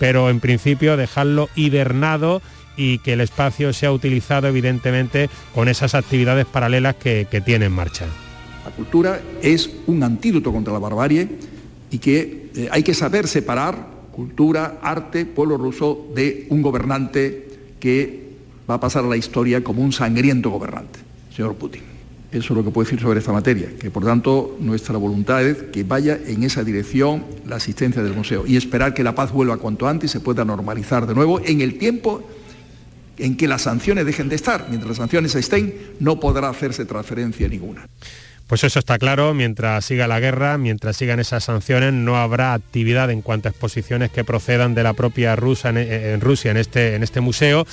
[0.00, 2.42] pero en principio dejarlo hibernado
[2.76, 8.06] y que el espacio sea utilizado evidentemente con esas actividades paralelas que, tiene en marcha.
[8.64, 11.28] La cultura es un antídoto contra la barbarie
[11.90, 18.30] y que eh, hay que saber separar cultura, arte, pueblo ruso de un gobernante que
[18.68, 20.98] va a pasar a la historia como un sangriento gobernante,
[21.34, 21.89] señor Putin.
[22.32, 25.64] Eso es lo que puedo decir sobre esta materia, que por tanto nuestra voluntad es
[25.72, 29.56] que vaya en esa dirección la asistencia del museo y esperar que la paz vuelva
[29.56, 32.22] cuanto antes y se pueda normalizar de nuevo en el tiempo
[33.18, 34.66] en que las sanciones dejen de estar.
[34.68, 37.86] Mientras las sanciones estén, no podrá hacerse transferencia ninguna.
[38.50, 43.08] Pues eso está claro, mientras siga la guerra, mientras sigan esas sanciones, no habrá actividad
[43.12, 47.04] en cuanto a exposiciones que procedan de la propia Rusia en, Rusia en este, en
[47.04, 47.64] este museo.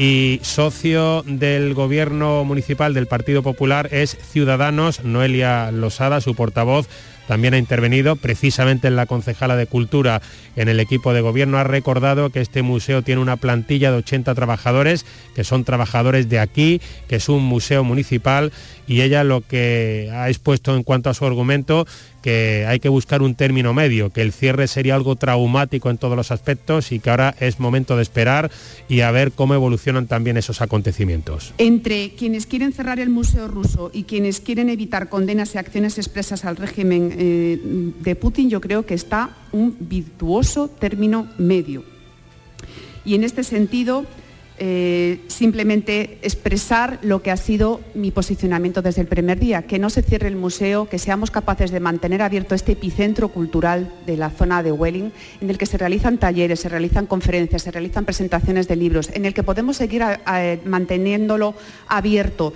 [0.00, 6.88] Y socio del gobierno municipal del Partido Popular es Ciudadanos, Noelia Losada, su portavoz,
[7.30, 10.20] también ha intervenido precisamente en la concejala de Cultura
[10.56, 11.58] en el equipo de gobierno.
[11.58, 16.40] Ha recordado que este museo tiene una plantilla de 80 trabajadores, que son trabajadores de
[16.40, 18.50] aquí, que es un museo municipal
[18.90, 21.86] y ella lo que ha expuesto en cuanto a su argumento
[22.22, 26.16] que hay que buscar un término medio, que el cierre sería algo traumático en todos
[26.16, 28.50] los aspectos y que ahora es momento de esperar
[28.88, 31.54] y a ver cómo evolucionan también esos acontecimientos.
[31.58, 36.44] Entre quienes quieren cerrar el Museo Ruso y quienes quieren evitar condenas y acciones expresas
[36.44, 37.60] al régimen eh,
[38.00, 41.84] de Putin, yo creo que está un virtuoso término medio.
[43.04, 44.04] Y en este sentido,
[44.62, 49.88] eh, simplemente expresar lo que ha sido mi posicionamiento desde el primer día, que no
[49.88, 54.28] se cierre el museo, que seamos capaces de mantener abierto este epicentro cultural de la
[54.28, 58.68] zona de Welling, en el que se realizan talleres, se realizan conferencias, se realizan presentaciones
[58.68, 60.04] de libros, en el que podemos seguir
[60.66, 61.54] manteniéndolo
[61.88, 62.52] abierto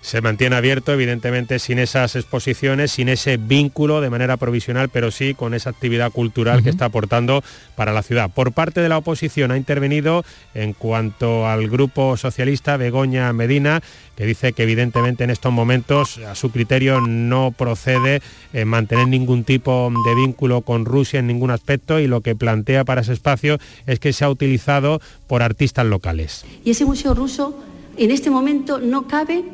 [0.00, 5.34] se mantiene abierto, evidentemente, sin esas exposiciones, sin ese vínculo de manera provisional, pero sí
[5.34, 7.44] con esa actividad cultural que está aportando
[7.76, 8.30] para la ciudad.
[8.30, 13.82] Por parte de la oposición ha intervenido en cuanto al grupo socialista Begoña Medina,
[14.16, 19.44] que dice que evidentemente en estos momentos a su criterio no procede eh, mantener ningún
[19.44, 23.58] tipo de vínculo con Rusia en ningún aspecto y lo que plantea para ese espacio
[23.86, 26.44] es que se ha utilizado por artistas locales.
[26.64, 27.62] Y ese museo ruso
[27.96, 29.44] en este momento no cabe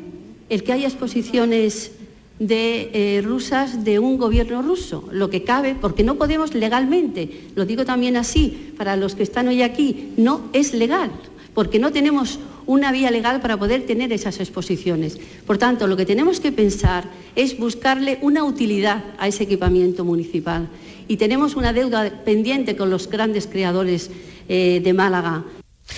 [0.49, 1.91] el que haya exposiciones
[2.39, 7.65] de eh, rusas de un gobierno ruso, lo que cabe, porque no podemos legalmente, lo
[7.65, 11.11] digo también así, para los que están hoy aquí, no es legal,
[11.53, 15.17] porque no tenemos una vía legal para poder tener esas exposiciones.
[15.47, 17.05] Por tanto, lo que tenemos que pensar
[17.35, 20.67] es buscarle una utilidad a ese equipamiento municipal.
[21.07, 24.11] Y tenemos una deuda pendiente con los grandes creadores
[24.49, 25.45] eh, de Málaga.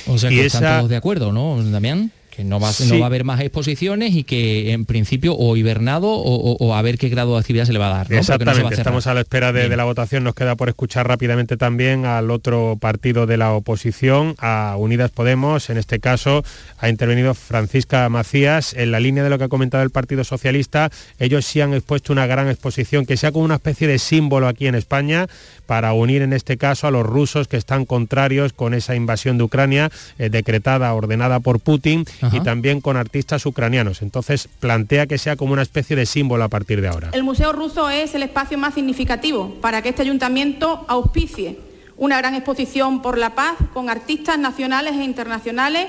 [0.07, 2.11] O sea que están todos de acuerdo, ¿no, Damián?
[2.43, 6.73] No va, no va a haber más exposiciones y que en principio o hibernado o,
[6.73, 8.13] a ver qué grado de actividad se le va a dar.
[8.13, 12.31] Exactamente, estamos a la espera de, la votación, nos queda por escuchar rápidamente también al
[12.31, 16.43] otro partido de la oposición, a Unidas Podemos, en este caso
[16.77, 20.89] ha intervenido Francisca Macías, en la línea de lo que ha comentado el Partido Socialista,
[21.19, 24.67] ellos sí han expuesto una gran exposición que sea como una especie de símbolo aquí
[24.67, 25.27] en España
[25.65, 29.43] para unir en este caso a los rusos que están contrarios con esa invasión de
[29.43, 34.01] Ucrania eh, decretada, ordenada por Putin y también con artistas ucranianos.
[34.01, 37.09] Entonces plantea que sea como una especie de símbolo a partir de ahora.
[37.13, 41.59] El Museo Ruso es el espacio más significativo para que este ayuntamiento auspicie
[41.97, 45.87] una gran exposición por la paz con artistas nacionales e internacionales,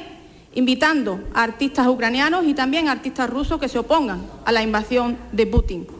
[0.54, 5.16] invitando a artistas ucranianos y también a artistas rusos que se opongan a la invasión
[5.30, 5.99] de Putin.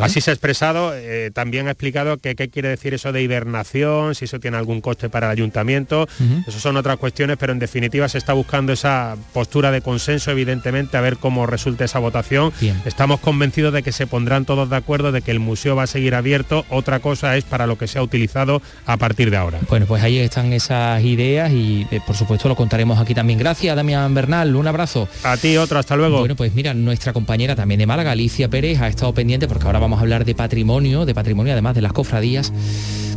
[0.00, 4.14] Así se ha expresado, eh, también ha explicado que qué quiere decir eso de hibernación,
[4.14, 6.08] si eso tiene algún coste para el ayuntamiento,
[6.46, 10.96] eso son otras cuestiones, pero en definitiva se está buscando esa postura de consenso, evidentemente,
[10.96, 12.52] a ver cómo resulta esa votación.
[12.84, 15.86] Estamos convencidos de que se pondrán todos de acuerdo de que el museo va a
[15.86, 19.58] seguir abierto, otra cosa es para lo que se ha utilizado a partir de ahora.
[19.68, 23.38] Bueno, pues ahí están esas ideas y eh, por supuesto lo contaremos aquí también.
[23.38, 25.08] Gracias, Damián Bernal, un abrazo.
[25.22, 26.20] A ti otro, hasta luego.
[26.20, 29.78] Bueno, pues mira, nuestra compañera también de Málaga, Alicia Pérez, ha estado pendiente porque ahora
[29.78, 32.52] vamos a hablar de patrimonio, de patrimonio además de las cofradías,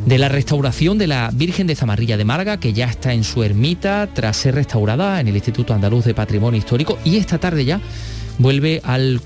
[0.05, 3.43] de la restauración de la Virgen de Zamarrilla de Málaga, que ya está en su
[3.43, 7.79] ermita tras ser restaurada en el Instituto Andaluz de Patrimonio Histórico y esta tarde ya
[8.37, 9.21] vuelve al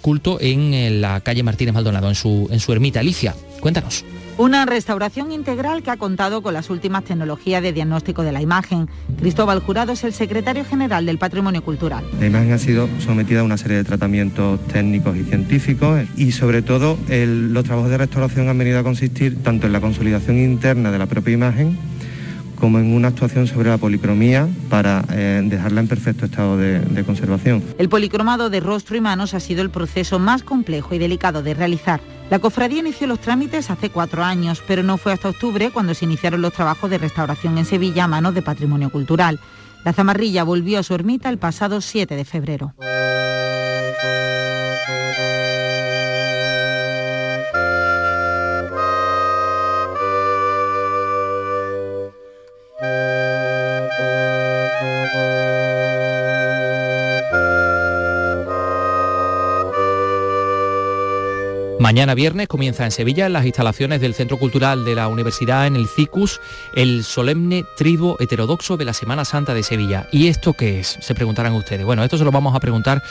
[0.00, 3.00] culto en la calle Martínez Maldonado, en su, en su ermita.
[3.00, 4.04] Alicia, cuéntanos.
[4.36, 8.88] Una restauración integral que ha contado con las últimas tecnologías de diagnóstico de la imagen.
[9.20, 12.04] Cristóbal Jurado es el secretario general del Patrimonio Cultural.
[12.18, 16.62] La imagen ha sido sometida a una serie de tratamientos técnicos y científicos y sobre
[16.62, 20.98] todo los trabajos de restauración han venido a consistir tanto en la consolidación interna de
[20.98, 21.78] la propia imagen
[22.58, 27.04] como en una actuación sobre la policromía para eh, dejarla en perfecto estado de, de
[27.04, 27.62] conservación.
[27.78, 31.54] El policromado de rostro y manos ha sido el proceso más complejo y delicado de
[31.54, 32.00] realizar.
[32.30, 36.06] La cofradía inició los trámites hace cuatro años, pero no fue hasta octubre cuando se
[36.06, 39.38] iniciaron los trabajos de restauración en Sevilla a manos de Patrimonio Cultural.
[39.84, 42.74] La zamarrilla volvió a su ermita el pasado 7 de febrero.
[61.84, 65.76] Mañana viernes comienza en Sevilla, en las instalaciones del Centro Cultural de la Universidad, en
[65.76, 66.40] el CICUS,
[66.72, 70.08] el solemne triduo heterodoxo de la Semana Santa de Sevilla.
[70.10, 70.96] ¿Y esto qué es?
[71.02, 71.84] Se preguntarán ustedes.
[71.84, 73.02] Bueno, esto se lo vamos a preguntar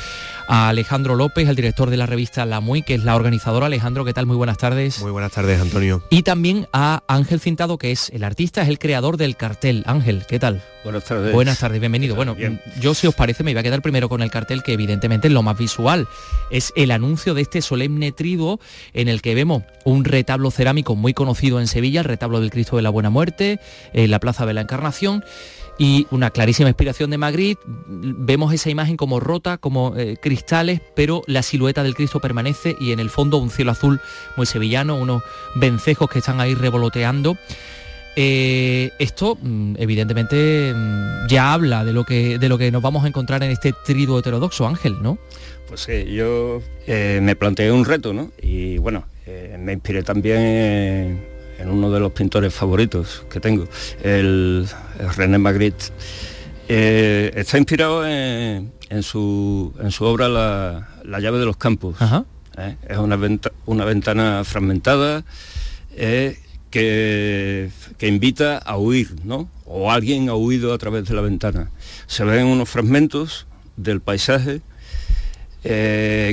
[0.47, 3.67] a Alejandro López, el director de la revista La Muy, que es la organizadora.
[3.67, 4.25] Alejandro, ¿qué tal?
[4.25, 4.99] Muy buenas tardes.
[4.99, 6.03] Muy buenas tardes, Antonio.
[6.10, 9.84] Y también a Ángel Cintado, que es el artista, es el creador del cartel.
[9.86, 10.62] Ángel, ¿qué tal?
[10.84, 11.34] Buenas tardes.
[11.34, 12.15] Buenas tardes, bienvenido.
[12.15, 12.36] Bueno,
[12.82, 15.34] yo si os parece me iba a quedar primero con el cartel, que evidentemente es
[15.34, 16.08] lo más visual.
[16.51, 18.60] Es el anuncio de este solemne triduo
[18.93, 22.75] en el que vemos un retablo cerámico muy conocido en Sevilla, el retablo del Cristo
[22.75, 23.60] de la Buena Muerte,
[23.93, 25.23] en la Plaza de la Encarnación
[25.77, 27.62] y una clarísima inspiración de Magritte.
[27.65, 32.91] Vemos esa imagen como rota, como eh, cristales, pero la silueta del Cristo permanece y
[32.91, 33.99] en el fondo un cielo azul
[34.38, 35.23] muy sevillano, unos
[35.55, 37.38] vencejos que están ahí revoloteando.
[38.15, 43.05] Eh, esto mm, evidentemente mm, ya habla de lo que de lo que nos vamos
[43.05, 45.17] a encontrar en este triduo heterodoxo Ángel, ¿no?
[45.67, 48.31] Pues sí, yo eh, me planteé un reto, ¿no?
[48.39, 49.05] Y bueno,
[49.57, 51.33] me inspiré también
[51.63, 53.68] en en uno de los pintores favoritos que tengo,
[54.03, 54.68] el,
[55.18, 55.86] René Magritte,
[56.70, 58.72] Eh, está inspirado en,
[59.03, 61.97] su, obra La, llave de los campos.
[62.57, 62.78] ¿eh?
[62.88, 63.20] Es una,
[63.66, 65.26] una, ventana fragmentada
[65.97, 69.49] que, que, invita a huir, ¿no?
[69.66, 71.70] O alguien ha huido a través de la ventana.
[72.07, 73.45] Se ven unos fragmentos
[73.76, 74.61] del paisaje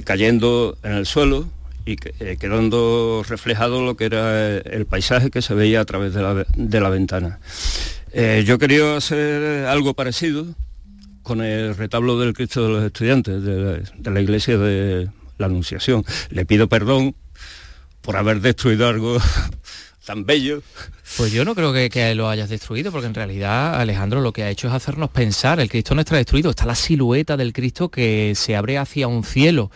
[0.04, 1.48] cayendo en el suelo
[1.84, 6.46] y quedando reflejado lo que era el paisaje que se veía a través de la,
[6.54, 7.40] de la ventana.
[8.12, 10.46] Eh, yo quería hacer algo parecido
[11.22, 15.08] con el retablo del Cristo de los Estudiantes de la, iglesia de
[15.38, 16.04] la Anunciación.
[16.30, 17.14] Le pido perdón
[18.00, 19.18] por haber destruido algo
[20.04, 20.62] tan bello.
[21.16, 24.50] Pues yo no creo que, lo hayas destruido, porque en realidad Alejandro lo que ha
[24.50, 28.32] hecho es hacernos pensar, el Cristo no está destruido, está la silueta del Cristo que
[28.34, 29.70] se abre hacia un cielo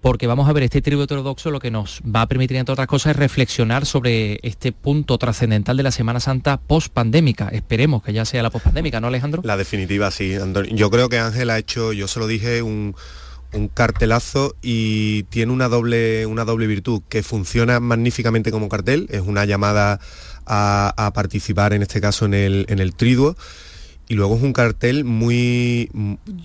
[0.00, 2.86] porque vamos a ver, este tributo ortodoxo lo que nos va a permitir, entre otras
[2.86, 7.48] cosas, es reflexionar sobre este punto trascendental de la Semana Santa post-pandémica.
[7.48, 9.42] Esperemos que ya sea la post-pandémica, ¿no, Alejandro?
[9.44, 10.36] La definitiva, sí.
[10.72, 12.94] Yo creo que Ángel ha hecho, yo se lo dije, un,
[13.74, 19.46] cartelazo y tiene una doble, una doble virtud, que funciona magníficamente como cartel, es una
[19.46, 20.00] llamada
[20.46, 23.36] a, participar, en este caso, en el, en el triduo
[24.06, 25.90] y luego es un cartel muy,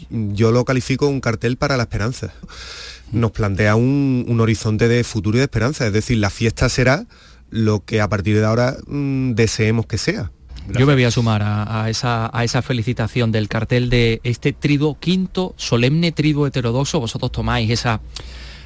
[0.09, 2.33] yo lo califico un cartel para la esperanza
[3.14, 5.88] nos plantea un, horizonte de futuro y de esperanza.
[5.88, 7.05] Es decir, la fiesta será
[7.49, 10.32] lo que a partir de ahora mm, deseemos que sea.
[10.80, 14.97] Yo me voy a sumar a, esa, a, esa, felicitación del cartel de este triduo
[14.97, 17.01] quinto, solemne triduo heterodoxo.
[17.01, 17.99] Vosotros tomáis esa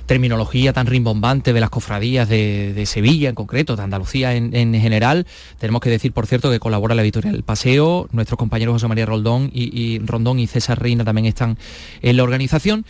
[0.07, 5.27] terminología tan rimbombante de las cofradías de, Sevilla en concreto, de Andalucía en, general.
[5.59, 9.51] Tenemos que decir, por cierto, que colabora la editorial Paseo, nuestros compañeros José María Roldón
[9.53, 11.57] y, Rondón y César Reina también están
[12.01, 12.85] en la organización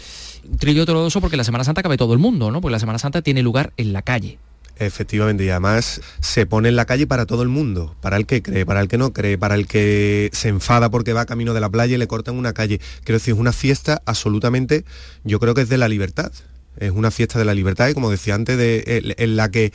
[0.59, 2.61] trillo todo porque la Semana Santa cabe todo el mundo, ¿no?
[2.61, 4.39] Porque la Semana Santa tiene lugar en la calle.
[4.79, 8.43] Efectivamente, y además se pone en la calle para todo el mundo, para el que
[8.43, 11.61] cree, para el que no cree, para el que se enfada porque va camino de
[11.61, 12.79] la playa y le cortan una calle.
[13.03, 14.85] Quiero decir, es una fiesta absolutamente,
[15.23, 16.31] yo creo que es de la libertad.
[16.79, 19.73] Es una fiesta de la libertad y como decía antes, de, en la que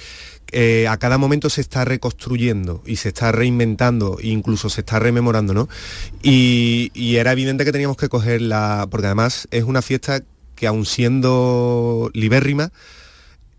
[0.52, 5.00] eh, a cada momento se está reconstruyendo y se está reinventando e incluso se está
[5.00, 5.68] rememorando, ¿no?
[6.22, 10.22] Y, y, era evidente que teníamos que cogerla, porque además es una fiesta
[10.62, 12.70] que aun siendo libérrima,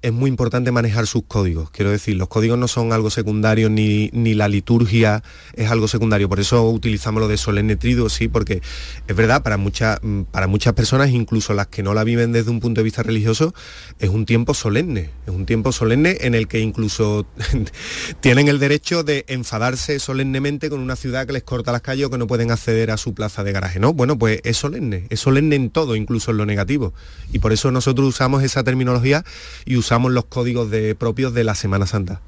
[0.04, 1.72] es muy importante manejar sus códigos.
[1.72, 5.24] Quiero decir, los códigos no son algo secundario ni, ni la liturgia
[5.54, 6.28] es algo secundario.
[6.28, 8.62] Por eso utilizamos lo de solemne triduo, sí, porque
[9.08, 10.02] es verdad, para, muchas
[10.32, 13.54] para muchas personas, incluso las que no la viven desde un punto de vista religioso,
[13.98, 15.10] es un tiempo solemne.
[15.26, 17.26] Es un tiempo solemne en el que incluso
[18.20, 22.10] tienen el derecho de enfadarse solemnemente con una ciudad que les corta las calles o
[22.10, 23.80] que no pueden acceder a su plaza de garaje.
[23.80, 26.94] No, bueno, pues es solemne, es solemne en todo, incluso en lo negativo.
[27.32, 29.24] Y por eso nosotros usamos esa terminología
[29.64, 32.22] y usamos los códigos de, propios de la Semana Santa.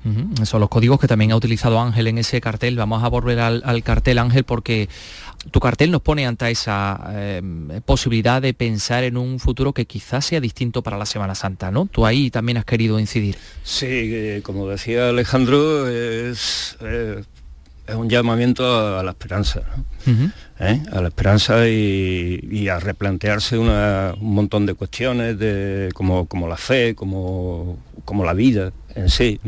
[0.43, 2.75] Son los códigos que también ha utilizado Ángel en ese cartel.
[2.75, 4.89] Vamos a volver al, cartel, Ángel, porque
[5.51, 10.25] tu cartel nos pone ante esa em, posibilidad de pensar en un futuro que quizás
[10.25, 11.87] sea distinto para la Semana Santa, ¿no?
[11.87, 13.37] Tú ahí también has querido incidir.
[13.63, 17.23] Sí, eh, como decía Alejandro, es, eh,
[17.87, 19.61] es un llamamiento a, la esperanza,
[20.57, 20.81] ¿Eh?
[20.93, 23.69] a la esperanza y, a replantearse un
[24.21, 29.41] montón de cuestiones de, como, como la fe, como, como la vida en sí.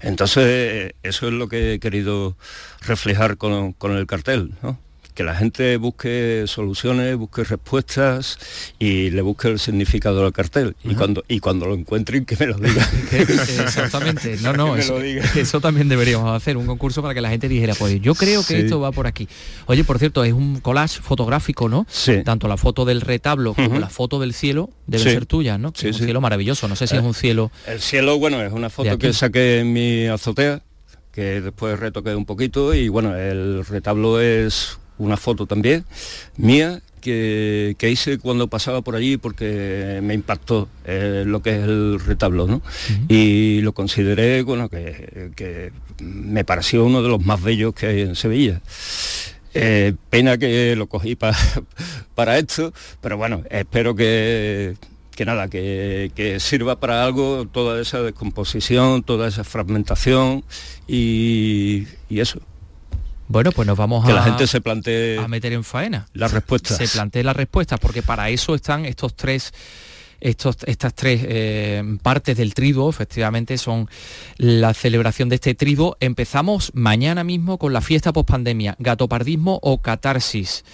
[0.00, 2.36] Entonces, eso es lo que he querido
[2.80, 4.52] reflejar con, con el cartel.
[5.16, 8.38] Que la gente busque soluciones, busque respuestas
[8.78, 10.76] y le busque el significado del cartel.
[10.84, 12.86] y, cuando, y cuando lo encuentren, que me lo digan.
[13.12, 17.98] Exactamente, no, no, eso, también deberíamos hacer, un concurso para que la gente dijera, pues
[18.02, 19.26] yo creo que esto va por aquí.
[19.64, 21.86] Oye, por cierto, es un collage fotográfico, ¿no?
[21.88, 22.22] Sí.
[22.22, 25.72] Tanto la foto del retablo como la foto del cielo deben ser tuyas, ¿no?
[25.74, 27.50] es un cielo maravilloso, no sé si es eh, un cielo...
[27.66, 30.60] El cielo, bueno, es una foto que saqué en mi azotea,
[31.10, 35.84] que después retoqué un poquito y bueno, el retablo es una foto también
[36.36, 36.80] mía
[37.78, 42.46] que, hice cuando pasaba por allí porque me impactó eh, lo que es el retablo,
[42.46, 42.62] ¿no?
[43.08, 48.16] Y lo consideré, bueno, que, me pareció uno de los más bellos que hay en
[48.16, 48.60] Sevilla.
[49.54, 51.16] Eh, pena que lo cogí
[52.14, 54.76] para esto, pero bueno, espero que,
[55.14, 60.44] que nada, que, sirva para algo toda esa descomposición, toda esa fragmentación
[60.88, 62.40] y eso.
[63.28, 66.06] Bueno, pues nos vamos que a, la gente se plantee a meter en faena.
[66.12, 66.76] Las respuestas.
[66.76, 69.52] Se plantee las respuestas, porque para eso están estos tres
[70.20, 73.88] estos, estas tres eh, partes del triduo, efectivamente, son
[74.38, 75.96] la celebración de este triduo.
[76.00, 80.64] Empezamos mañana mismo con la fiesta post-pandemia, gatopardismo o catarsis.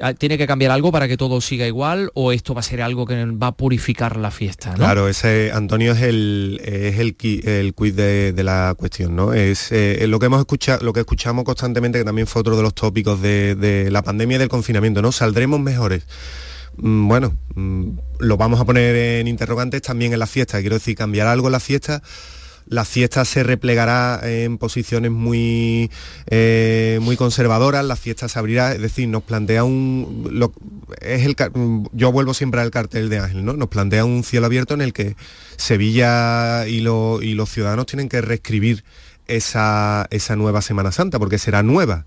[0.00, 2.82] Ah, ¿Tiene que cambiar algo para que todo siga igual o esto va a ser
[2.82, 4.74] algo que va a purificar la fiesta?
[4.74, 7.16] Claro, ese Antonio es el es el,
[7.48, 9.32] el quiz de, la cuestión, ¿no?
[9.32, 12.62] Es eh, lo que hemos escuchado, lo que escuchamos constantemente, que también fue otro de
[12.62, 15.10] los tópicos de, la pandemia y del confinamiento, ¿no?
[15.10, 16.04] Saldremos mejores.
[16.76, 17.88] Mm, bueno, mm,
[18.20, 20.60] lo vamos a poner en interrogantes también en la fiesta.
[20.60, 22.02] Quiero decir, cambiar algo en la fiesta
[22.68, 25.90] la fiesta se replegará en posiciones muy,
[26.26, 30.50] eh, muy conservadoras, la fiesta se abrirá, es decir, nos plantea un...
[31.00, 31.36] es el,
[31.92, 33.54] yo vuelvo siempre al cartel de Ángel, ¿no?
[33.54, 35.16] Nos plantea un cielo abierto en el que
[35.56, 38.84] Sevilla y, y los ciudadanos tienen que reescribir
[39.26, 42.04] esa, esa, nueva Semana Santa, porque será nueva.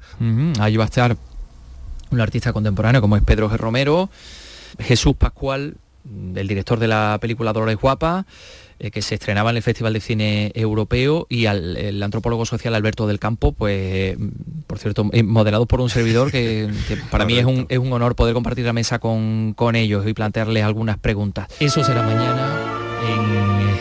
[0.59, 1.18] Ahí va a estar
[2.09, 3.57] un artista contemporáneo como es Pedro G.
[3.57, 4.09] Romero,
[4.80, 5.78] Jesús Pascual,
[6.36, 8.26] el director de la película Dolores Guapa,
[8.84, 12.73] eh, que se estrenaba en el Festival de Cine Europeo y al, el antropólogo social
[12.73, 14.17] Alberto del Campo, pues,
[14.65, 16.67] por cierto, eh, moderado por un servidor que,
[17.11, 20.13] para mí es un, es un, honor poder compartir la mesa con, con ellos y
[20.13, 21.47] plantearles algunas preguntas.
[21.59, 22.57] Eso será mañana
[23.07, 23.71] en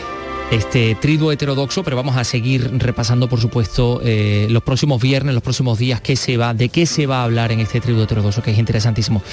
[0.51, 5.41] este triduo heterodoxo, pero vamos a seguir repasando, por supuesto, eh, los próximos viernes, los
[5.41, 8.43] próximos días, qué se va, de qué se va a hablar en este triduo heterodoxo,
[8.43, 9.23] que es interesantísimo.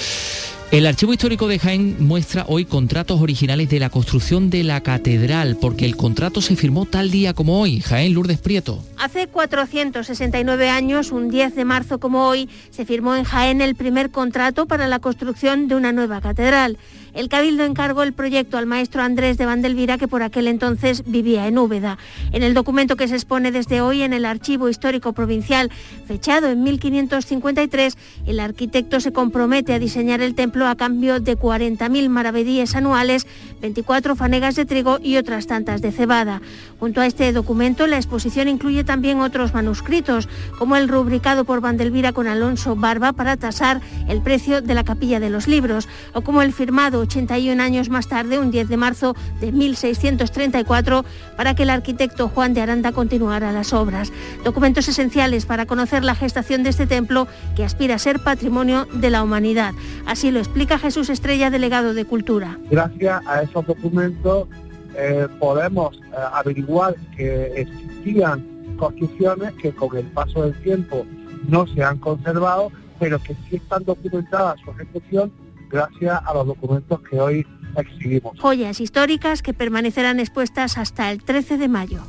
[0.71, 5.57] El Archivo Histórico de Jaén muestra hoy contratos originales de la construcción de la catedral,
[5.59, 7.79] porque el contrato se firmó tal día como hoy.
[7.81, 8.83] Jaén Lourdes Prieto.
[8.95, 14.11] Hace 469 años, un 10 de marzo como hoy, se firmó en Jaén el primer
[14.11, 16.77] contrato para la construcción de una nueva catedral.
[17.13, 21.47] El Cabildo encargó el proyecto al maestro Andrés de Vandelvira, que por aquel entonces vivía
[21.47, 21.97] en Úbeda.
[22.31, 25.71] En el documento que se expone desde hoy en el Archivo Histórico Provincial,
[26.07, 32.09] fechado en 1553, el arquitecto se compromete a diseñar el templo a cambio de 40.000
[32.09, 33.27] maravedíes anuales,
[33.61, 36.41] 24 fanegas de trigo y otras tantas de cebada.
[36.79, 42.13] Junto a este documento, la exposición incluye también otros manuscritos, como el rubricado por Vandelvira
[42.13, 46.41] con Alonso Barba para tasar el precio de la capilla de los libros, o como
[46.41, 51.69] el firmado 81 años más tarde, un 10 de marzo de 1634, para que el
[51.69, 54.11] arquitecto Juan de Aranda continuara las obras.
[54.43, 59.09] Documentos esenciales para conocer la gestación de este templo que aspira a ser patrimonio de
[59.09, 59.73] la humanidad.
[60.05, 62.57] Así lo explica Jesús Estrella, delegado de Cultura.
[62.69, 64.47] Gracias a esos documentos
[64.95, 68.45] eh, podemos eh, averiguar que existían
[68.77, 71.05] construcciones que con el paso del tiempo
[71.47, 75.31] no se han conservado, pero que sí están documentadas su ejecución
[75.69, 78.37] gracias a los documentos que hoy exhibimos.
[78.39, 82.01] Joyas históricas que permanecerán expuestas hasta el 13 de mayo.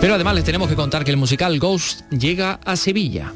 [0.00, 3.32] Pero además les tenemos que contar que el musical Ghost llega a Sevilla.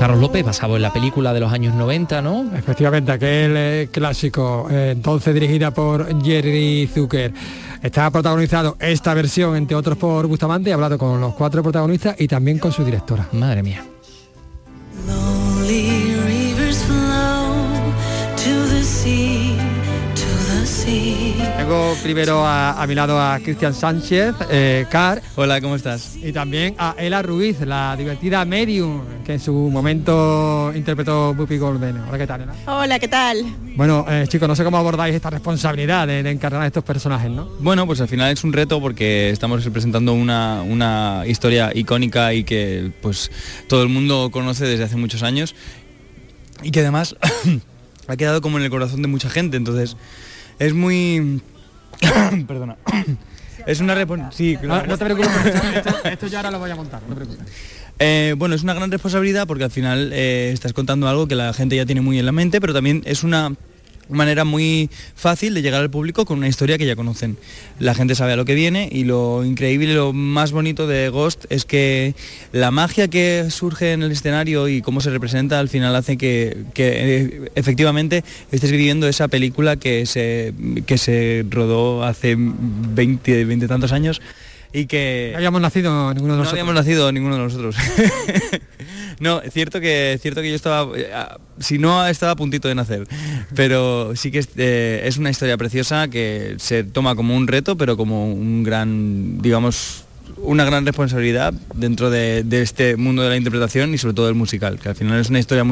[0.00, 2.56] Carlos López, basado en la película de los años 90, ¿no?
[2.56, 7.34] Efectivamente, aquel eh, clásico, eh, entonces dirigida por Jerry Zucker.
[7.82, 12.28] Está protagonizado esta versión, entre otros, por Bustamante, he hablado con los cuatro protagonistas y
[12.28, 13.28] también con su directora.
[13.32, 13.89] Madre mía.
[21.70, 25.22] Tengo primero a, mi lado a Cristian Sánchez, eh, Car.
[25.36, 26.16] Hola, ¿cómo estás?
[26.16, 31.96] Y también a Ela Ruiz, la divertida medium, que en su momento interpretó Buppy Golden.
[32.08, 32.54] Hola, ¿qué tal, Ela?
[32.66, 33.44] Hola, ¿qué tal?
[33.76, 37.44] Bueno, eh, chicos, no sé cómo abordáis esta responsabilidad de, encarnar a estos personajes, ¿no?
[37.60, 42.42] Bueno, pues al final es un reto porque estamos representando una, una historia icónica y
[42.42, 43.30] que pues
[43.68, 45.54] todo el mundo conoce desde hace muchos años
[46.64, 47.14] y que además
[48.08, 49.96] ha quedado como en el corazón de mucha gente, entonces
[50.58, 51.40] es muy...
[52.46, 52.76] Perdona.
[53.66, 53.94] es una
[54.30, 55.30] Sí, no, te preocupes,
[56.04, 57.46] esto, ya ahora lo voy a montar, no te preocupes.
[57.98, 61.52] Eh, bueno, es una gran responsabilidad porque al final eh, estás contando algo que la
[61.52, 63.54] gente ya tiene muy en la mente, pero también es una
[64.10, 67.36] manera muy fácil de llegar al público con una historia que ya conocen.
[67.78, 71.08] La gente sabe a lo que viene y lo increíble y lo más bonito de
[71.08, 72.14] Ghost es que
[72.52, 76.64] la magia que surge en el escenario y cómo se representa al final hace que,
[76.76, 80.54] eh, efectivamente estés viviendo esa película que se,
[80.86, 84.20] que se rodó hace 20, 20 tantos años
[84.72, 85.30] y que...
[85.32, 86.44] No habíamos nacido ninguno de nosotros.
[86.44, 87.76] No habíamos nacido ninguno de nosotros.
[89.20, 91.10] no, es cierto que, cierto que yo estaba, eh,
[91.58, 93.06] si no estaba a puntito de nacer,
[93.54, 97.98] pero sí que eh, es una historia preciosa que se toma como un reto, pero
[97.98, 100.04] como un gran, digamos,
[100.38, 104.78] una gran responsabilidad dentro de, este mundo de la interpretación y sobre todo el musical,
[104.78, 105.64] que al final es una historia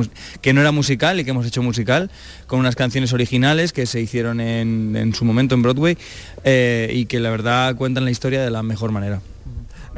[0.42, 2.10] que no era musical y que hemos hecho musical,
[2.46, 5.96] con unas canciones originales que se hicieron en, su momento en Broadway
[6.44, 9.20] eh, y que la verdad cuentan la historia de la mejor manera.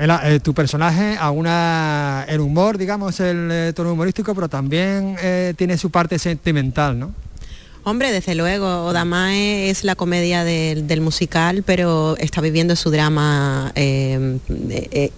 [0.00, 5.16] Eh, tu personaje, alguna el humor, digamos, el eh, tono humorístico, pero también
[5.56, 7.12] tiene su parte sentimental, ¿no?
[7.82, 14.38] Hombre, desde luego, Odamae es la comedia del, musical, pero está viviendo su drama eh,
[14.48, 15.10] eh,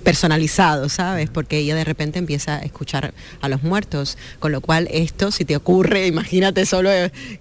[0.00, 1.30] personalizado, ¿sabes?
[1.30, 5.44] Porque ella de repente empieza a escuchar a los muertos, con lo cual esto, si
[5.44, 6.90] te ocurre, imagínate solo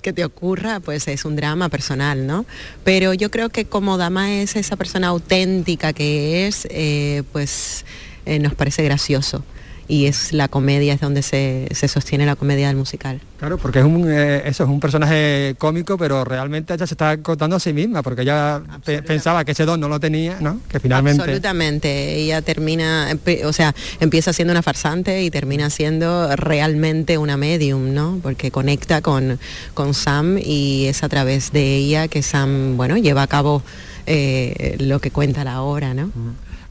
[0.01, 2.45] que te ocurra, pues es un drama personal, ¿no?
[2.84, 7.86] Pero yo creo que como Dama es esa persona auténtica que es, eh, pues
[8.26, 9.43] eh, nos parece gracioso
[9.90, 13.20] y es la comedia, es donde se, sostiene la comedia del musical.
[13.40, 17.18] Claro, porque es un, eh, eso es un personaje cómico, pero realmente ella se está
[17.18, 18.62] contando a sí misma, porque ella
[19.08, 20.62] pensaba que ese don no lo tenía, ¿no?
[20.70, 21.24] Que finalmente...
[21.24, 23.08] Absolutamente, ella termina,
[23.44, 28.20] o sea, empieza siendo una farsante y termina siendo realmente una medium, ¿no?
[28.22, 29.40] Porque conecta con,
[29.74, 33.64] con Sam y es a través de ella que Sam, bueno, lleva a cabo
[34.06, 36.12] eh, lo que cuenta la obra, ¿no?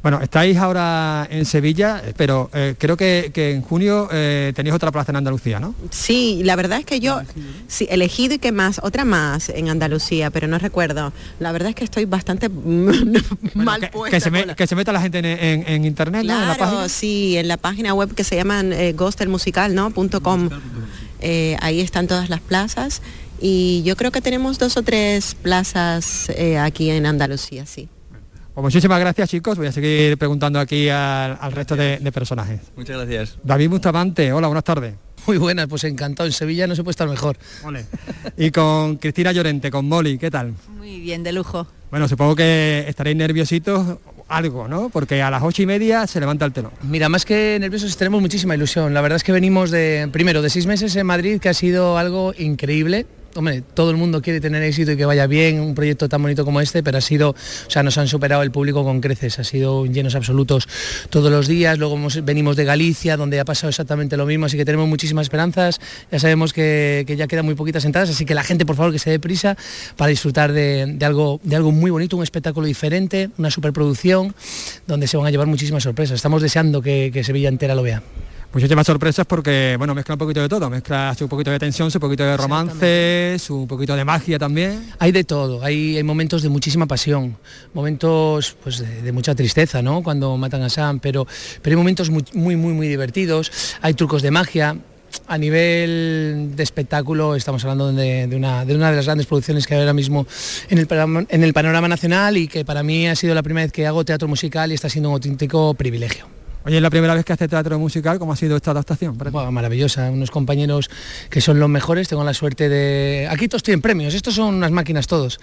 [0.02, 5.10] Bueno, estáis ahora en Sevilla, pero eh, creo que, en junio eh, tenéis otra plaza
[5.10, 5.74] en Andalucía, ¿no?
[5.90, 7.20] Sí, la verdad es que yo
[7.66, 11.12] sí, elegido y que más, otra más en Andalucía, pero no recuerdo.
[11.40, 12.48] La verdad es que estoy bastante
[13.54, 14.16] mal que, puesta.
[14.54, 16.40] Que se, meta la gente en, internet, ¿no?
[16.40, 16.88] ¿En la página?
[16.88, 19.92] sí, en la página web que se llama eh, ghostelmusical, ¿no?
[20.22, 20.48] .com.
[21.20, 23.02] Eh, ahí están todas las plazas
[23.40, 26.30] y yo creo que tenemos dos o tres plazas
[26.60, 27.88] aquí en Andalucía, sí.
[28.58, 32.60] Pues muchísimas gracias chicos, voy a seguir preguntando aquí al, resto de, personajes.
[32.74, 33.38] Muchas gracias.
[33.44, 34.94] David Bustamante, hola, buenas tardes.
[35.28, 37.36] Muy buenas, pues encantado, en Sevilla no se puede estar mejor.
[38.36, 40.54] Y con Cristina Llorente, con Molly, ¿qué tal?
[40.76, 41.68] Muy bien, de lujo.
[41.92, 44.88] Bueno, supongo que estaréis nerviositos algo, ¿no?
[44.88, 46.72] Porque a las ocho y media se levanta el telón.
[46.82, 48.92] Mira, más que nerviosos tenemos muchísima ilusión.
[48.92, 51.96] La verdad es que venimos de, primero, de seis meses en Madrid, que ha sido
[51.96, 53.06] algo increíble
[53.38, 56.44] hombre, todo el mundo quiere tener éxito y que vaya bien, un proyecto tan bonito
[56.44, 59.44] como este, pero ha sido, o sea, nos han superado el público con creces, ha
[59.44, 60.68] sido llenos absolutos
[61.08, 64.64] todos los días, luego venimos de Galicia, donde ha pasado exactamente lo mismo, así que
[64.64, 65.80] tenemos muchísimas esperanzas,
[66.10, 68.98] ya sabemos que, ya quedan muy poquitas entradas, así que la gente, por favor, que
[68.98, 69.56] se dé prisa
[69.96, 74.34] para disfrutar de, algo, de algo muy bonito, un espectáculo diferente, una superproducción,
[74.88, 76.16] donde se van a llevar muchísimas sorpresas.
[76.16, 78.02] Estamos deseando que Sevilla entera lo vea
[78.52, 82.00] muchísimas sorpresas porque, bueno, mezcla un poquito de todo, mezcla un poquito de tensión, un
[82.00, 84.90] poquito de romance, un poquito de magia también.
[84.98, 87.36] Hay de todo, hay, momentos de muchísima pasión,
[87.74, 90.02] momentos pues, de, mucha tristeza, ¿no?
[90.02, 91.26] Cuando matan a Sam, pero,
[91.62, 94.76] pero hay momentos muy, muy, muy, muy divertidos, hay trucos de magia,
[95.26, 99.74] a nivel de espectáculo estamos hablando de, una, de, una, de las grandes producciones que
[99.74, 100.26] hay ahora mismo
[100.68, 100.86] en el,
[101.30, 104.04] en el panorama nacional y que para mí ha sido la primera vez que hago
[104.04, 106.26] teatro musical y está siendo un auténtico privilegio.
[106.68, 109.16] Oye, es la primera vez que hace teatro musical, ¿cómo ha sido esta adaptación?
[109.50, 110.90] maravillosa, unos compañeros
[111.30, 113.26] que son los mejores, tengo la suerte de...
[113.30, 115.40] Aquí todos tienen premios, estos son unas máquinas todos.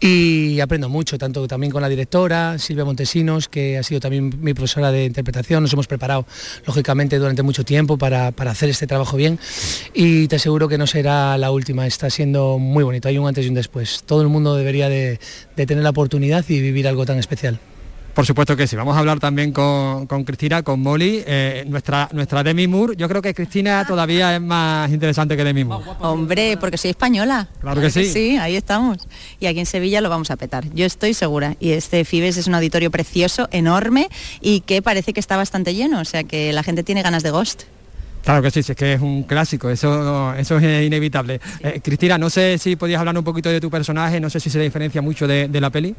[0.00, 4.54] Y aprendo mucho, tanto también con la directora, Silvia Montesinos, que ha sido también mi
[4.54, 6.24] profesora de interpretación, nos hemos preparado,
[6.66, 9.38] lógicamente, durante mucho tiempo para, hacer este trabajo bien.
[9.92, 13.44] Y te aseguro que no será la última, está siendo muy bonito, hay un antes
[13.44, 14.04] y un después.
[14.06, 15.18] Todo el mundo debería de
[15.54, 17.60] tener la oportunidad y vivir algo tan especial.
[18.14, 18.76] Por supuesto que sí.
[18.76, 22.94] Vamos a hablar también con, Cristina, con Molly, eh, nuestra, nuestra Demi Moore.
[22.96, 25.84] Yo creo que Cristina todavía es más interesante que Demi Moore.
[26.00, 27.48] Hombre, porque soy española.
[27.60, 28.04] Claro que sí.
[28.04, 28.98] Sí, ahí estamos.
[29.40, 30.64] Y aquí en Sevilla lo vamos a petar.
[30.74, 31.56] Yo estoy segura.
[31.58, 34.08] Y este Fibes es un auditorio precioso, enorme
[34.40, 36.00] y que parece que está bastante lleno.
[36.00, 37.62] O sea que la gente tiene ganas de Ghost.
[38.22, 41.40] Claro que sí, es que es un clásico, eso, eso es inevitable.
[41.60, 44.48] Eh, Cristina, no sé si podías hablar un poquito de tu personaje, no sé si
[44.48, 45.94] se diferencia mucho de, la peli.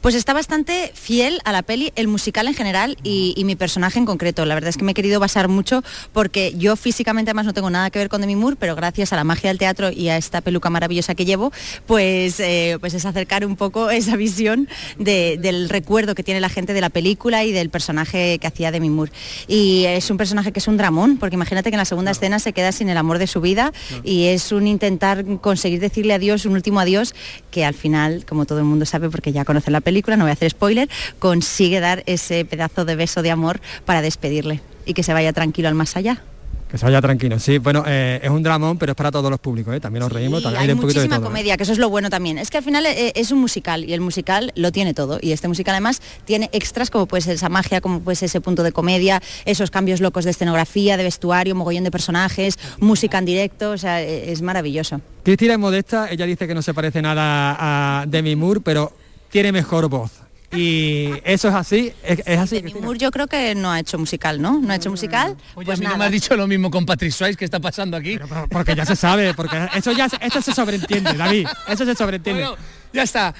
[0.00, 4.06] Pues está bastante fiel a la peli, el musical en general y, mi personaje en
[4.06, 4.44] concreto.
[4.44, 7.70] La verdad es que me he querido basar mucho porque yo físicamente además no tengo
[7.70, 10.16] nada que ver con Demi Moore, pero gracias a la magia del teatro y a
[10.16, 11.52] esta peluca maravillosa que llevo,
[11.86, 16.72] pues, eh, pues es acercar un poco esa visión del recuerdo que tiene la gente
[16.72, 19.12] de la película y del personaje que hacía Demi Moore.
[19.46, 22.38] Y es un personaje que es un dramón, porque imagínate que en la segunda escena
[22.38, 23.72] se queda sin el amor de su vida
[24.04, 27.14] y es un intentar conseguir decirle adiós, un último adiós,
[27.50, 30.30] que al final, como todo el mundo sabe, porque ya conoce la película, no voy
[30.30, 30.88] a hacer spoiler,
[31.18, 35.68] consigue dar ese pedazo de beso de amor para despedirle y que se vaya tranquilo
[35.68, 36.22] al más allá.
[36.70, 37.38] Que se vaya tranquilo.
[37.38, 39.80] Sí, bueno, eh, es un dramón, pero es para todos los públicos, ¿eh?
[39.80, 41.20] también nos reímos, también hay, un poquito de todo.
[41.20, 41.22] ¿eh?
[41.22, 42.38] comedia, que eso es lo bueno también.
[42.38, 45.18] Es que al final es un musical y el musical lo tiene todo.
[45.22, 48.40] Y este musical además tiene extras como puede ser esa magia, como puede ser ese
[48.40, 53.26] punto de comedia, esos cambios locos de escenografía, de vestuario, mogollón de personajes, música en
[53.26, 55.00] directo, o sea, e, es maravilloso.
[55.22, 57.56] Cristina es modesta, ella dice que no se parece nada
[58.00, 58.92] a Demi Moore, pero
[59.30, 60.25] tiene mejor voz
[60.56, 62.56] y eso es así, es, así.
[62.56, 64.60] Demi Moore yo creo que no ha hecho musical, ¿no?
[64.60, 65.36] No ha hecho musical.
[65.54, 68.18] pues no me has dicho lo mismo con Patrick Swayze que está pasando aquí.
[68.50, 71.46] porque ya se sabe, porque eso ya eso se sobreentiende, David.
[71.68, 72.48] Eso se sobreentiende.
[72.92, 73.34] ya está.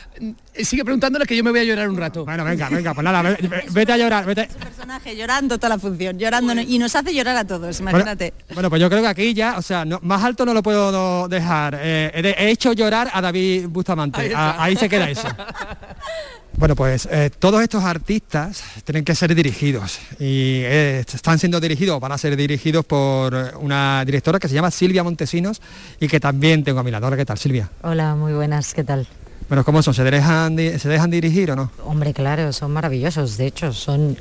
[0.55, 2.25] Sigue preguntándole que yo me voy a llorar un rato.
[2.25, 3.37] Bueno, venga, venga, pues nada,
[3.71, 4.47] vete, a llorar, vete.
[4.47, 8.35] personaje llorando toda la función, llorando y nos hace llorar a todos, imagínate.
[8.53, 11.79] Bueno, pues yo creo que aquí ya, o sea, más alto no lo puedo dejar.
[11.81, 14.33] Eh, he, hecho llorar a David Bustamante.
[14.35, 15.29] ahí se queda eso.
[16.59, 22.01] Bueno, pues eh, todos estos artistas tienen que ser dirigidos y eh, están siendo dirigidos,
[22.01, 25.61] van a ser dirigidos por una directora que se llama Silvia Montesinos
[26.01, 27.15] y que también tengo a mi lado.
[27.15, 27.71] ¿qué tal, Silvia?
[27.83, 29.07] Hola, muy buenas, ¿qué tal?
[29.49, 29.93] Bueno, ¿cómo son?
[29.93, 31.71] ¿Se dejan, ¿Se dejan dirigir o no?
[31.85, 34.17] Hombre, claro, son maravillosos, de hecho, son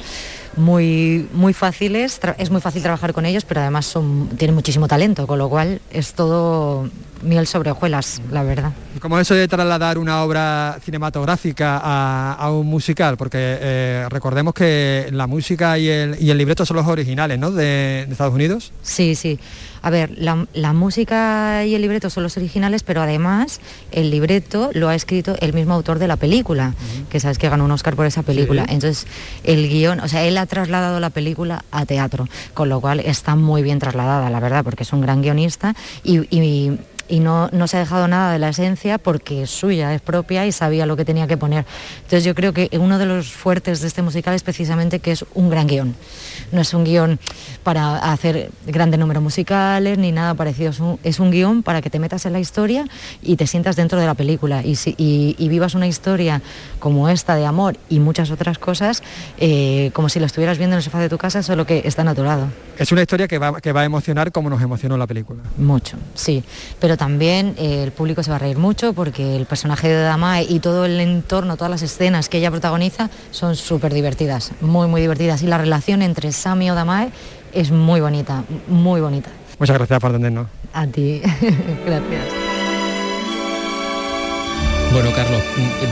[0.57, 5.25] muy, muy fáciles, es muy fácil trabajar con ellos, pero además son, tienen muchísimo talento,
[5.25, 6.89] con lo cual es todo
[7.25, 8.71] miel sobre hojuelas, la verdad.
[8.99, 11.79] ¿Cómo eso de trasladar una obra cinematográfica
[12.33, 13.17] a, un musical?
[13.17, 17.51] Porque eh, recordemos que la música y el, y el, libreto son los originales, ¿no?
[17.51, 18.71] De, Estados Unidos.
[18.81, 19.39] Sí, sí.
[19.81, 23.59] A ver, la, música y el libreto son los originales, pero además
[23.91, 26.73] el libreto lo ha escrito el mismo autor de la película,
[27.09, 28.65] que sabes que ganó un Oscar por esa película.
[28.67, 29.05] Entonces,
[29.43, 33.35] el guion, o sea, él ha trasladado la película a teatro, con lo cual está
[33.35, 36.77] muy bien trasladada, la verdad, porque es un gran guionista y y
[37.09, 40.51] no, no, se ha dejado nada de la esencia porque es suya, es propia y
[40.51, 41.65] sabía lo que tenía que poner.
[41.97, 45.25] Entonces yo creo que uno de los fuertes de este musical es precisamente que es
[45.33, 45.95] un gran guion.
[46.51, 47.19] No es un guion
[47.63, 50.71] para hacer grandes números musicales ni nada parecido,
[51.03, 52.85] es un, guion para que te metas en la historia
[53.21, 56.41] y te sientas dentro de la película y, y, vivas una historia
[56.79, 59.01] como esta de amor y muchas otras cosas
[59.37, 62.03] eh, como si lo estuvieras viendo en el sofá de tu casa, solo que está
[62.03, 62.47] naturado.
[62.77, 65.41] Es una historia que va, que va a emocionar como nos emocionó la película.
[65.57, 66.43] Mucho, sí.
[66.79, 70.45] Pero también eh, el público se va a reír mucho porque el personaje de Damae
[70.47, 75.01] y todo el entorno, todas las escenas que ella protagoniza son súper divertidas, muy, muy
[75.01, 75.41] divertidas.
[75.43, 77.11] Y la relación entre Sami y Damae
[77.53, 79.29] es muy bonita, muy bonita.
[79.59, 80.47] Muchas gracias por atendernos.
[80.73, 81.21] A ti,
[81.85, 82.44] gracias.
[84.95, 85.41] Bueno, Carlos,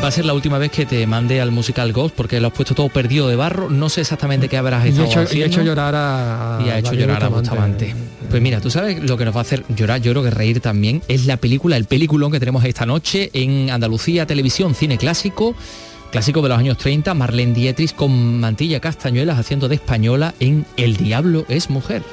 [0.01, 2.53] va a ser la última vez que te mande al musical Ghost porque lo has
[2.53, 3.69] puesto todo perdido de barro.
[3.69, 6.79] No sé exactamente qué habrás estado y hecho, Y ha hecho llorar a, y ha
[6.79, 7.93] hecho llorar a Bustamante.
[8.29, 10.61] Pues mira, tú sabes lo que nos va a hacer llorar, yo creo que reír
[10.61, 15.53] también es la película, el peliculón que tenemos esta noche en Andalucía Televisión, cine clásico
[16.09, 20.95] clásico de los años 30, Marlene Dietrich con mantilla castañuelas haciendo de española en El
[20.95, 22.03] diablo es mujer.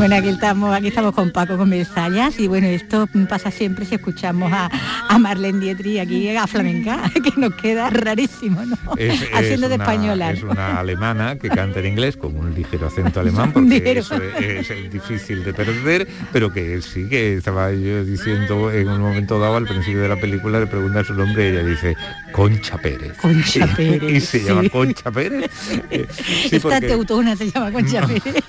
[0.00, 3.96] Bueno, aquí estamos, aquí estamos con Paco con Versalles y bueno, esto pasa siempre si
[3.96, 4.70] escuchamos a,
[5.10, 8.78] a Marlene Dietrich aquí a flamenca, que nos queda rarísimo, ¿no?
[9.34, 10.30] Haciendo de española.
[10.30, 14.90] Es una alemana que canta en inglés con un ligero acento alemán, porque eso es,
[14.90, 19.66] difícil de perder, pero que sí que estaba yo diciendo en un momento dado al
[19.66, 21.94] principio de la película le pregunta su nombre y ella dice
[22.32, 23.18] Concha Pérez.
[23.18, 24.10] Concha Pérez.
[24.10, 25.50] y se llama Concha Pérez.
[26.50, 28.44] Esta teutona se llama Concha Pérez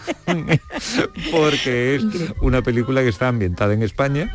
[1.42, 2.04] porque es
[2.42, 4.32] una película que está ambientada en España,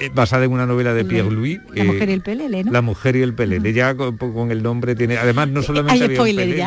[0.00, 1.60] eh, basada en una novela de Pierre Louis.
[1.74, 2.72] La mujer y el pelele, ¿no?
[2.72, 3.72] La mujer y el pelele.
[3.72, 5.16] Ya con, el nombre tiene.
[5.16, 6.66] Además, no solamente hay había pelele,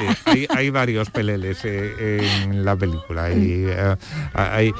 [0.49, 3.31] hay, varios peleles eh, en la película.
[3.31, 3.95] Y, eh,
[4.33, 4.71] hay,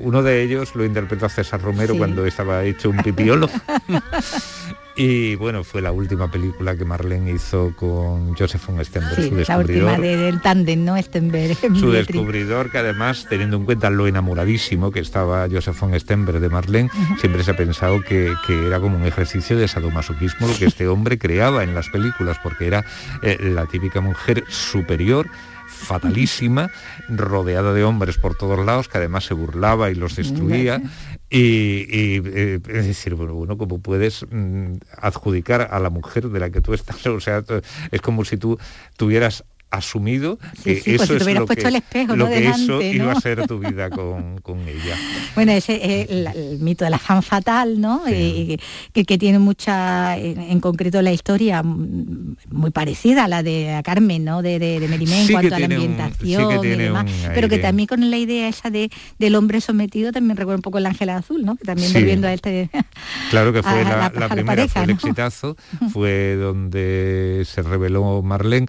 [0.00, 3.50] uno de ellos lo interpretó César Romero cuando estaba hecho un pipiolo.
[4.98, 9.84] Y bueno, fue la última película que Marlene hizo con Joseph von Stenberg, su descubridor.
[9.84, 10.96] La última del tándem, ¿no?
[10.96, 11.56] Stenberg.
[11.78, 16.48] Su descubridor, que además, teniendo en cuenta lo enamoradísimo que estaba Joseph von Stenberg de
[16.48, 16.90] Marlene,
[17.20, 21.18] siempre se ha pensado que, era como un ejercicio de sadomasoquismo lo que este hombre
[21.18, 22.84] creaba en las películas, porque era
[23.22, 25.28] eh, la típica mujer superior
[25.76, 26.70] fatalísima,
[27.08, 30.80] rodeada de hombres por todos lados, que además se burlaba y los destruía.
[31.28, 36.50] Y, eh, es decir, bueno, bueno, como puedes mm, adjudicar a la mujer de la
[36.50, 37.44] que tú estás, o sea,
[37.90, 38.58] es como si tú
[38.96, 39.44] tuvieras
[39.76, 43.90] asumido que pues eso es lo, que, el espejo, eso iba a ser tu vida
[43.90, 44.96] con, ella.
[45.34, 48.02] Bueno, ese es el, mito de la fan fatal, ¿no?
[48.06, 48.58] Eh,
[48.92, 54.42] que, tiene mucha, en, concreto la historia muy parecida a la de Carmen, ¿no?
[54.42, 57.06] De, de, en cuanto a la ambientación y demás.
[57.34, 60.78] pero que también con la idea esa de, del hombre sometido también recuerda un poco
[60.78, 61.56] el ángel azul, ¿no?
[61.56, 62.70] Que también volviendo a este...
[63.30, 65.56] Claro que fue la, primera, fue el exitazo,
[65.92, 68.66] fue donde se reveló Marlene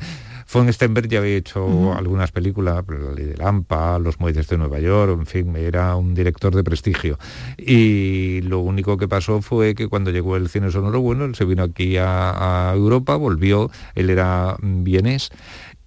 [0.52, 4.80] von Stenberg ya había hecho algunas películas, La Ley de Lampa, Los Muelles de Nueva
[4.80, 7.18] York, en fin, era un director de prestigio.
[7.58, 11.46] Y lo único que pasó fue que cuando llegó el cine sonoro, bueno, él se
[11.46, 15.32] vino aquí a, Europa, volvió, él era vienés,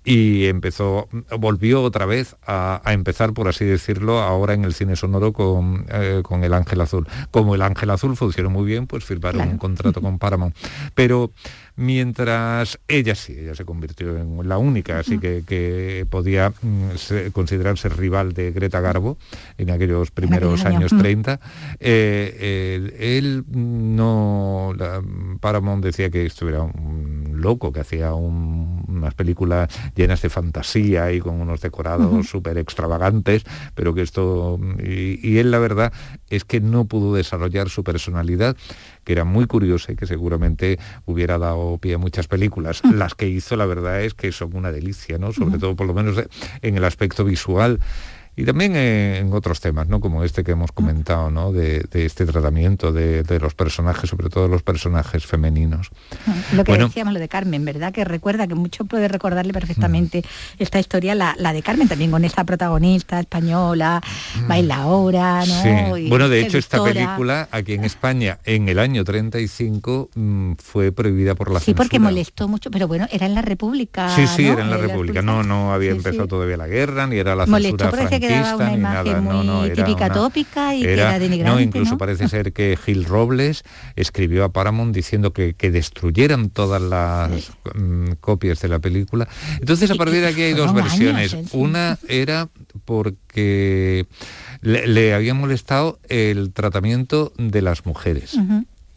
[0.02, 1.08] y empezó,
[1.38, 6.20] volvió otra vez a, empezar, por así decirlo, ahora en el cine sonoro con, eh,
[6.22, 7.06] con El Ángel Azul.
[7.30, 10.56] Como El Ángel Azul funcionó muy bien, pues firmaron un contrato con Paramount.
[10.94, 11.30] Pero
[11.80, 18.32] mientras ella sí, ella se convirtió en la única, así que, podía mm, considerarse rival
[18.32, 19.18] de Greta Garbo
[19.58, 21.40] en aquellos primeros años 30.
[21.80, 24.74] Eh, él, no,
[25.40, 31.12] Paramount decía que esto era un un loco que hacía unas películas llenas de fantasía
[31.12, 34.58] y con unos decorados súper extravagantes, pero que esto...
[34.78, 35.92] Y, él la verdad
[36.28, 38.56] es que no pudo desarrollar su personalidad,
[39.10, 42.80] que era muy curiosa y que seguramente hubiera dado pie a muchas películas.
[42.94, 45.32] Las que hizo, la verdad es que son una delicia, ¿no?
[45.32, 46.22] Sobre todo, por lo menos
[46.62, 47.80] en el aspecto visual
[48.36, 50.00] y también en otros temas, ¿no?
[50.00, 51.52] Como este que hemos comentado, ¿no?
[51.52, 55.90] De, este tratamiento de, los personajes, sobre todo los personajes femeninos.
[56.52, 57.92] Lo que decíamos, lo de Carmen, ¿verdad?
[57.92, 60.24] Que recuerda, que mucho puede recordarle perfectamente
[60.58, 64.00] esta historia, la, de Carmen, también con esta protagonista española,
[64.46, 66.08] bailaora, ¿no?
[66.08, 71.34] bueno, de hecho, esta película aquí en España, en el año 35, mm, fue prohibida
[71.34, 74.14] por la Sí, porque molestó mucho, pero bueno, era en la República.
[74.14, 75.22] Sí, sí, era en la, República.
[75.22, 77.90] No, no había empezado todavía la guerra, ni era la censura
[78.56, 81.54] una imagen muy típica tópica y que era denigrante.
[81.54, 83.62] No, incluso parece ser que Gil Robles
[83.96, 89.28] escribió a Paramount diciendo que, destruyeran todas las mm, copias de la película.
[89.60, 91.34] Entonces a partir de aquí hay dos versiones.
[91.34, 91.44] ¿eh?
[91.52, 92.48] Una era
[92.84, 94.06] porque
[94.62, 98.36] le, había molestado el tratamiento de las mujeres.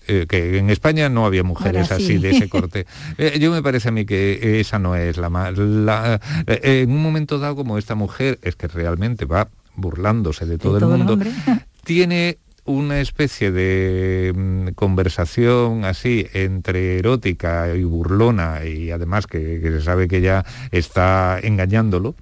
[0.07, 2.85] Eh, que en España no había mujeres así de ese corte.
[3.17, 5.53] Eh, yo me parece a mí que esa no es la más...
[5.57, 10.77] Eh, en un momento dado como esta mujer es que realmente va burlándose de todo,
[10.77, 11.17] el mundo,
[11.83, 19.81] tiene una especie de mm, conversación así entre erótica y burlona y además que, se
[19.81, 22.15] sabe que ya está engañándolo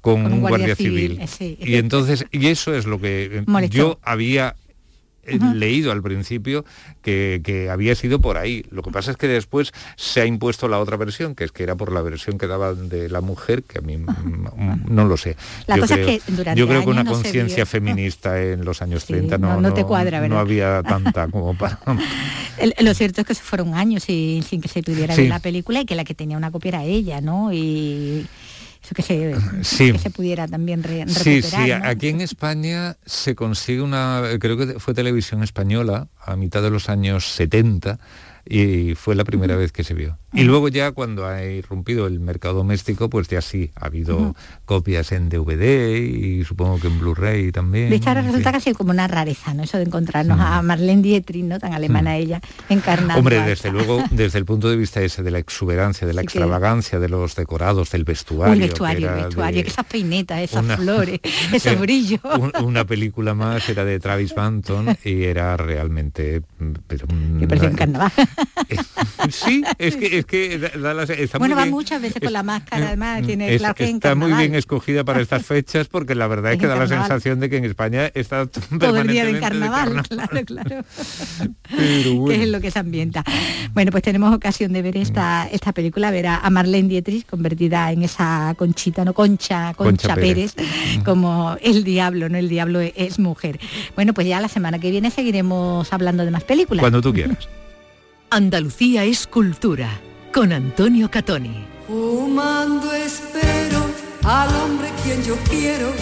[0.00, 1.20] con, un, guardia, civil.
[1.40, 4.54] Y entonces, y eso es lo que yo había
[5.54, 6.64] leído al principio
[7.02, 8.64] que, había sido por ahí.
[8.70, 11.62] Lo que pasa es que después se ha impuesto la otra versión, que es que
[11.62, 15.36] era por la versión que daba de la mujer, que a mí no lo sé.
[15.68, 16.18] yo creo,
[16.54, 20.38] yo creo que una conciencia feminista en los años 30 no, no, te cuadra, no
[20.38, 21.78] había tanta como para...
[22.80, 25.80] lo cierto es que se fueron años sin, sin que se pudiera ver la película
[25.80, 27.52] y que la que tenía una copia era ella, ¿no?
[27.52, 28.26] Y
[28.94, 29.34] que se,
[29.92, 34.78] que se pudiera también re Sí, sí, aquí en España se consigue una, creo que
[34.78, 37.98] fue televisión española a mitad de los años 70,
[38.46, 40.18] y fue la primera vez que se vio.
[40.34, 45.12] Y luego ya cuando ha irrumpido el mercado doméstico, pues ya sí, ha habido copias
[45.12, 47.90] en DVD y supongo que en Blu-ray también.
[47.90, 49.62] De ahora resulta casi como una rareza, ¿no?
[49.62, 51.58] Eso de encontrarnos a Marlene Dietrich, ¿no?
[51.58, 53.18] Tan alemana ella, encarnada.
[53.18, 56.98] Hombre, desde luego, desde el punto de vista ese de la exuberancia, de la extravagancia
[56.98, 58.54] de los decorados, del vestuario.
[58.54, 61.20] El vestuario, el vestuario, que esas peinetas, esas flores,
[61.52, 62.20] esos brillos.
[62.62, 66.42] una película más era de Travis Banton y era realmente...
[66.86, 67.06] Pero,
[67.48, 68.12] parecía un carnaval.
[69.30, 70.54] sí, es que, es que
[71.18, 75.04] está bueno, va muchas veces con la máscara, además mm, tiene Está muy bien escogida
[75.04, 78.10] para estas fechas porque la verdad es, que da la sensación de que en España
[78.14, 78.46] está
[78.78, 80.84] todo el día de carnaval, claro, claro.
[82.28, 83.24] Que es lo que se ambienta.
[83.72, 88.02] Bueno, pues tenemos ocasión de ver esta, esta película, ver a, Marlene Dietrich convertida en
[88.02, 90.54] esa conchita, no concha, concha, Pérez,
[91.04, 93.58] como el diablo, no el diablo es mujer.
[93.94, 96.80] Bueno, pues ya la semana que viene seguiremos hablando de más películas.
[96.80, 97.48] Cuando tú quieras.
[98.30, 99.88] Andalucía es cultura,
[100.34, 101.64] con Antonio Catoni.
[101.86, 103.78] Fumando espero
[104.24, 105.92] al hombre quien yo quiero,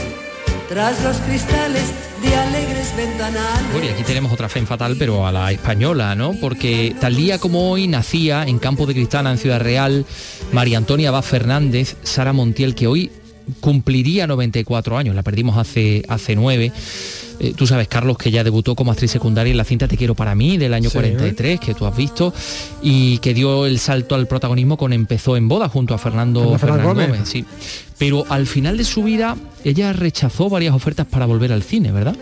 [0.71, 3.73] tras los cristales de alegres ventanales.
[3.73, 6.33] Bueno, y aquí tenemos otra fe fatal, pero a la española, ¿no?
[6.41, 10.07] Porque tal día como hoy nacía en Campo de Cristana, en Ciudad Real,
[10.51, 13.13] María Antonia Vaz Fernández, Sara Montiel, que hoy
[13.61, 16.73] cumpliría 94 años, la perdimos hace, hace 9
[17.43, 20.15] eh, tú sabes, Carlos, que ya debutó como actriz secundaria en la cinta Te quiero
[20.15, 22.33] para mí del año 43, que tú has visto,
[22.83, 27.23] y que dio el salto al protagonismo con Empezó en boda junto a Fernando, Gómez.
[27.25, 27.45] sí.
[27.99, 32.17] Pero al final de su vida, ella rechazó varias ofertas para volver al cine, ¿verdad?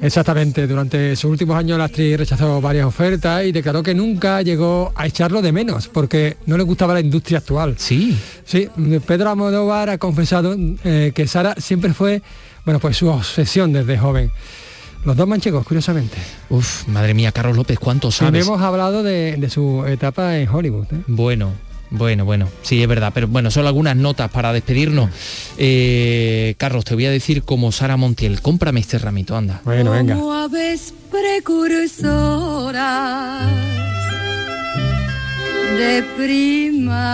[0.00, 4.92] Exactamente, durante sus últimos años la actriz rechazó varias ofertas y declaró que nunca llegó
[4.94, 7.74] a echarlo de menos porque no le gustaba la industria actual.
[7.78, 8.16] Sí.
[8.44, 8.68] Sí,
[9.06, 12.22] Pedro Amodóvar ha confesado eh, que Sara siempre fue
[12.66, 14.32] bueno, pues su obsesión desde joven.
[15.04, 16.16] Los dos manchegos, curiosamente.
[16.50, 18.44] Uf, madre mía, Carlos López, ¿cuánto sabes?
[18.44, 20.86] hemos hablado de, su etapa en Hollywood.
[20.92, 21.02] ¿eh?
[21.06, 21.52] Bueno,
[21.90, 25.10] bueno, bueno, sí, es verdad, pero bueno, solo algunas notas para despedirnos.
[25.58, 29.60] Eh, Carlos, te voy a decir como Sara Montiel, cómprame este ramito, anda.
[29.64, 30.16] Bueno, venga.
[35.78, 37.06] de primavera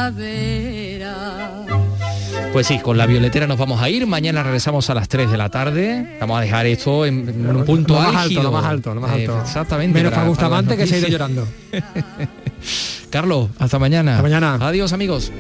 [2.53, 4.07] pues sí, con la violetera nos vamos a ir.
[4.07, 6.19] Mañana regresamos a las 3 de la tarde.
[6.21, 9.41] Vamos a dejar esto en, un punto más alto, lo más alto, lo más alto.
[9.41, 9.99] exactamente.
[9.99, 11.49] Menos para Bustamante que se ha ido llorando.
[13.13, 14.13] Carlos, hasta mañana.
[14.13, 14.55] Hasta mañana.
[14.61, 15.31] Adiós, amigos.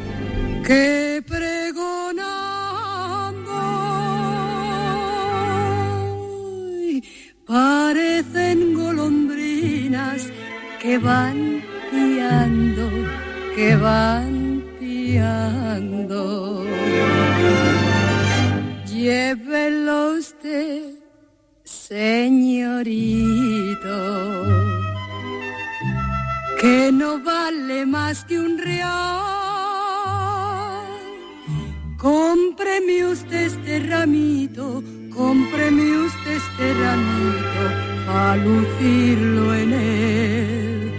[0.64, 2.62] Que pregonando
[7.46, 10.28] parecen golondrinas
[10.80, 12.90] que van guiando
[13.54, 16.64] que van piando.
[18.86, 20.94] Llévelo usted,
[21.64, 22.72] señorito,
[26.62, 28.92] que no vale más que un real.
[31.98, 34.82] Cómpreme usted este ramito,
[35.12, 37.62] cómpreme usted este ramito,
[38.08, 40.92] a lucirlo en él.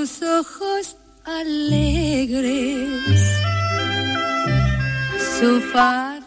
[0.00, 0.40] Ojalá.
[0.40, 2.88] ojos alegres,
[5.38, 6.22] su far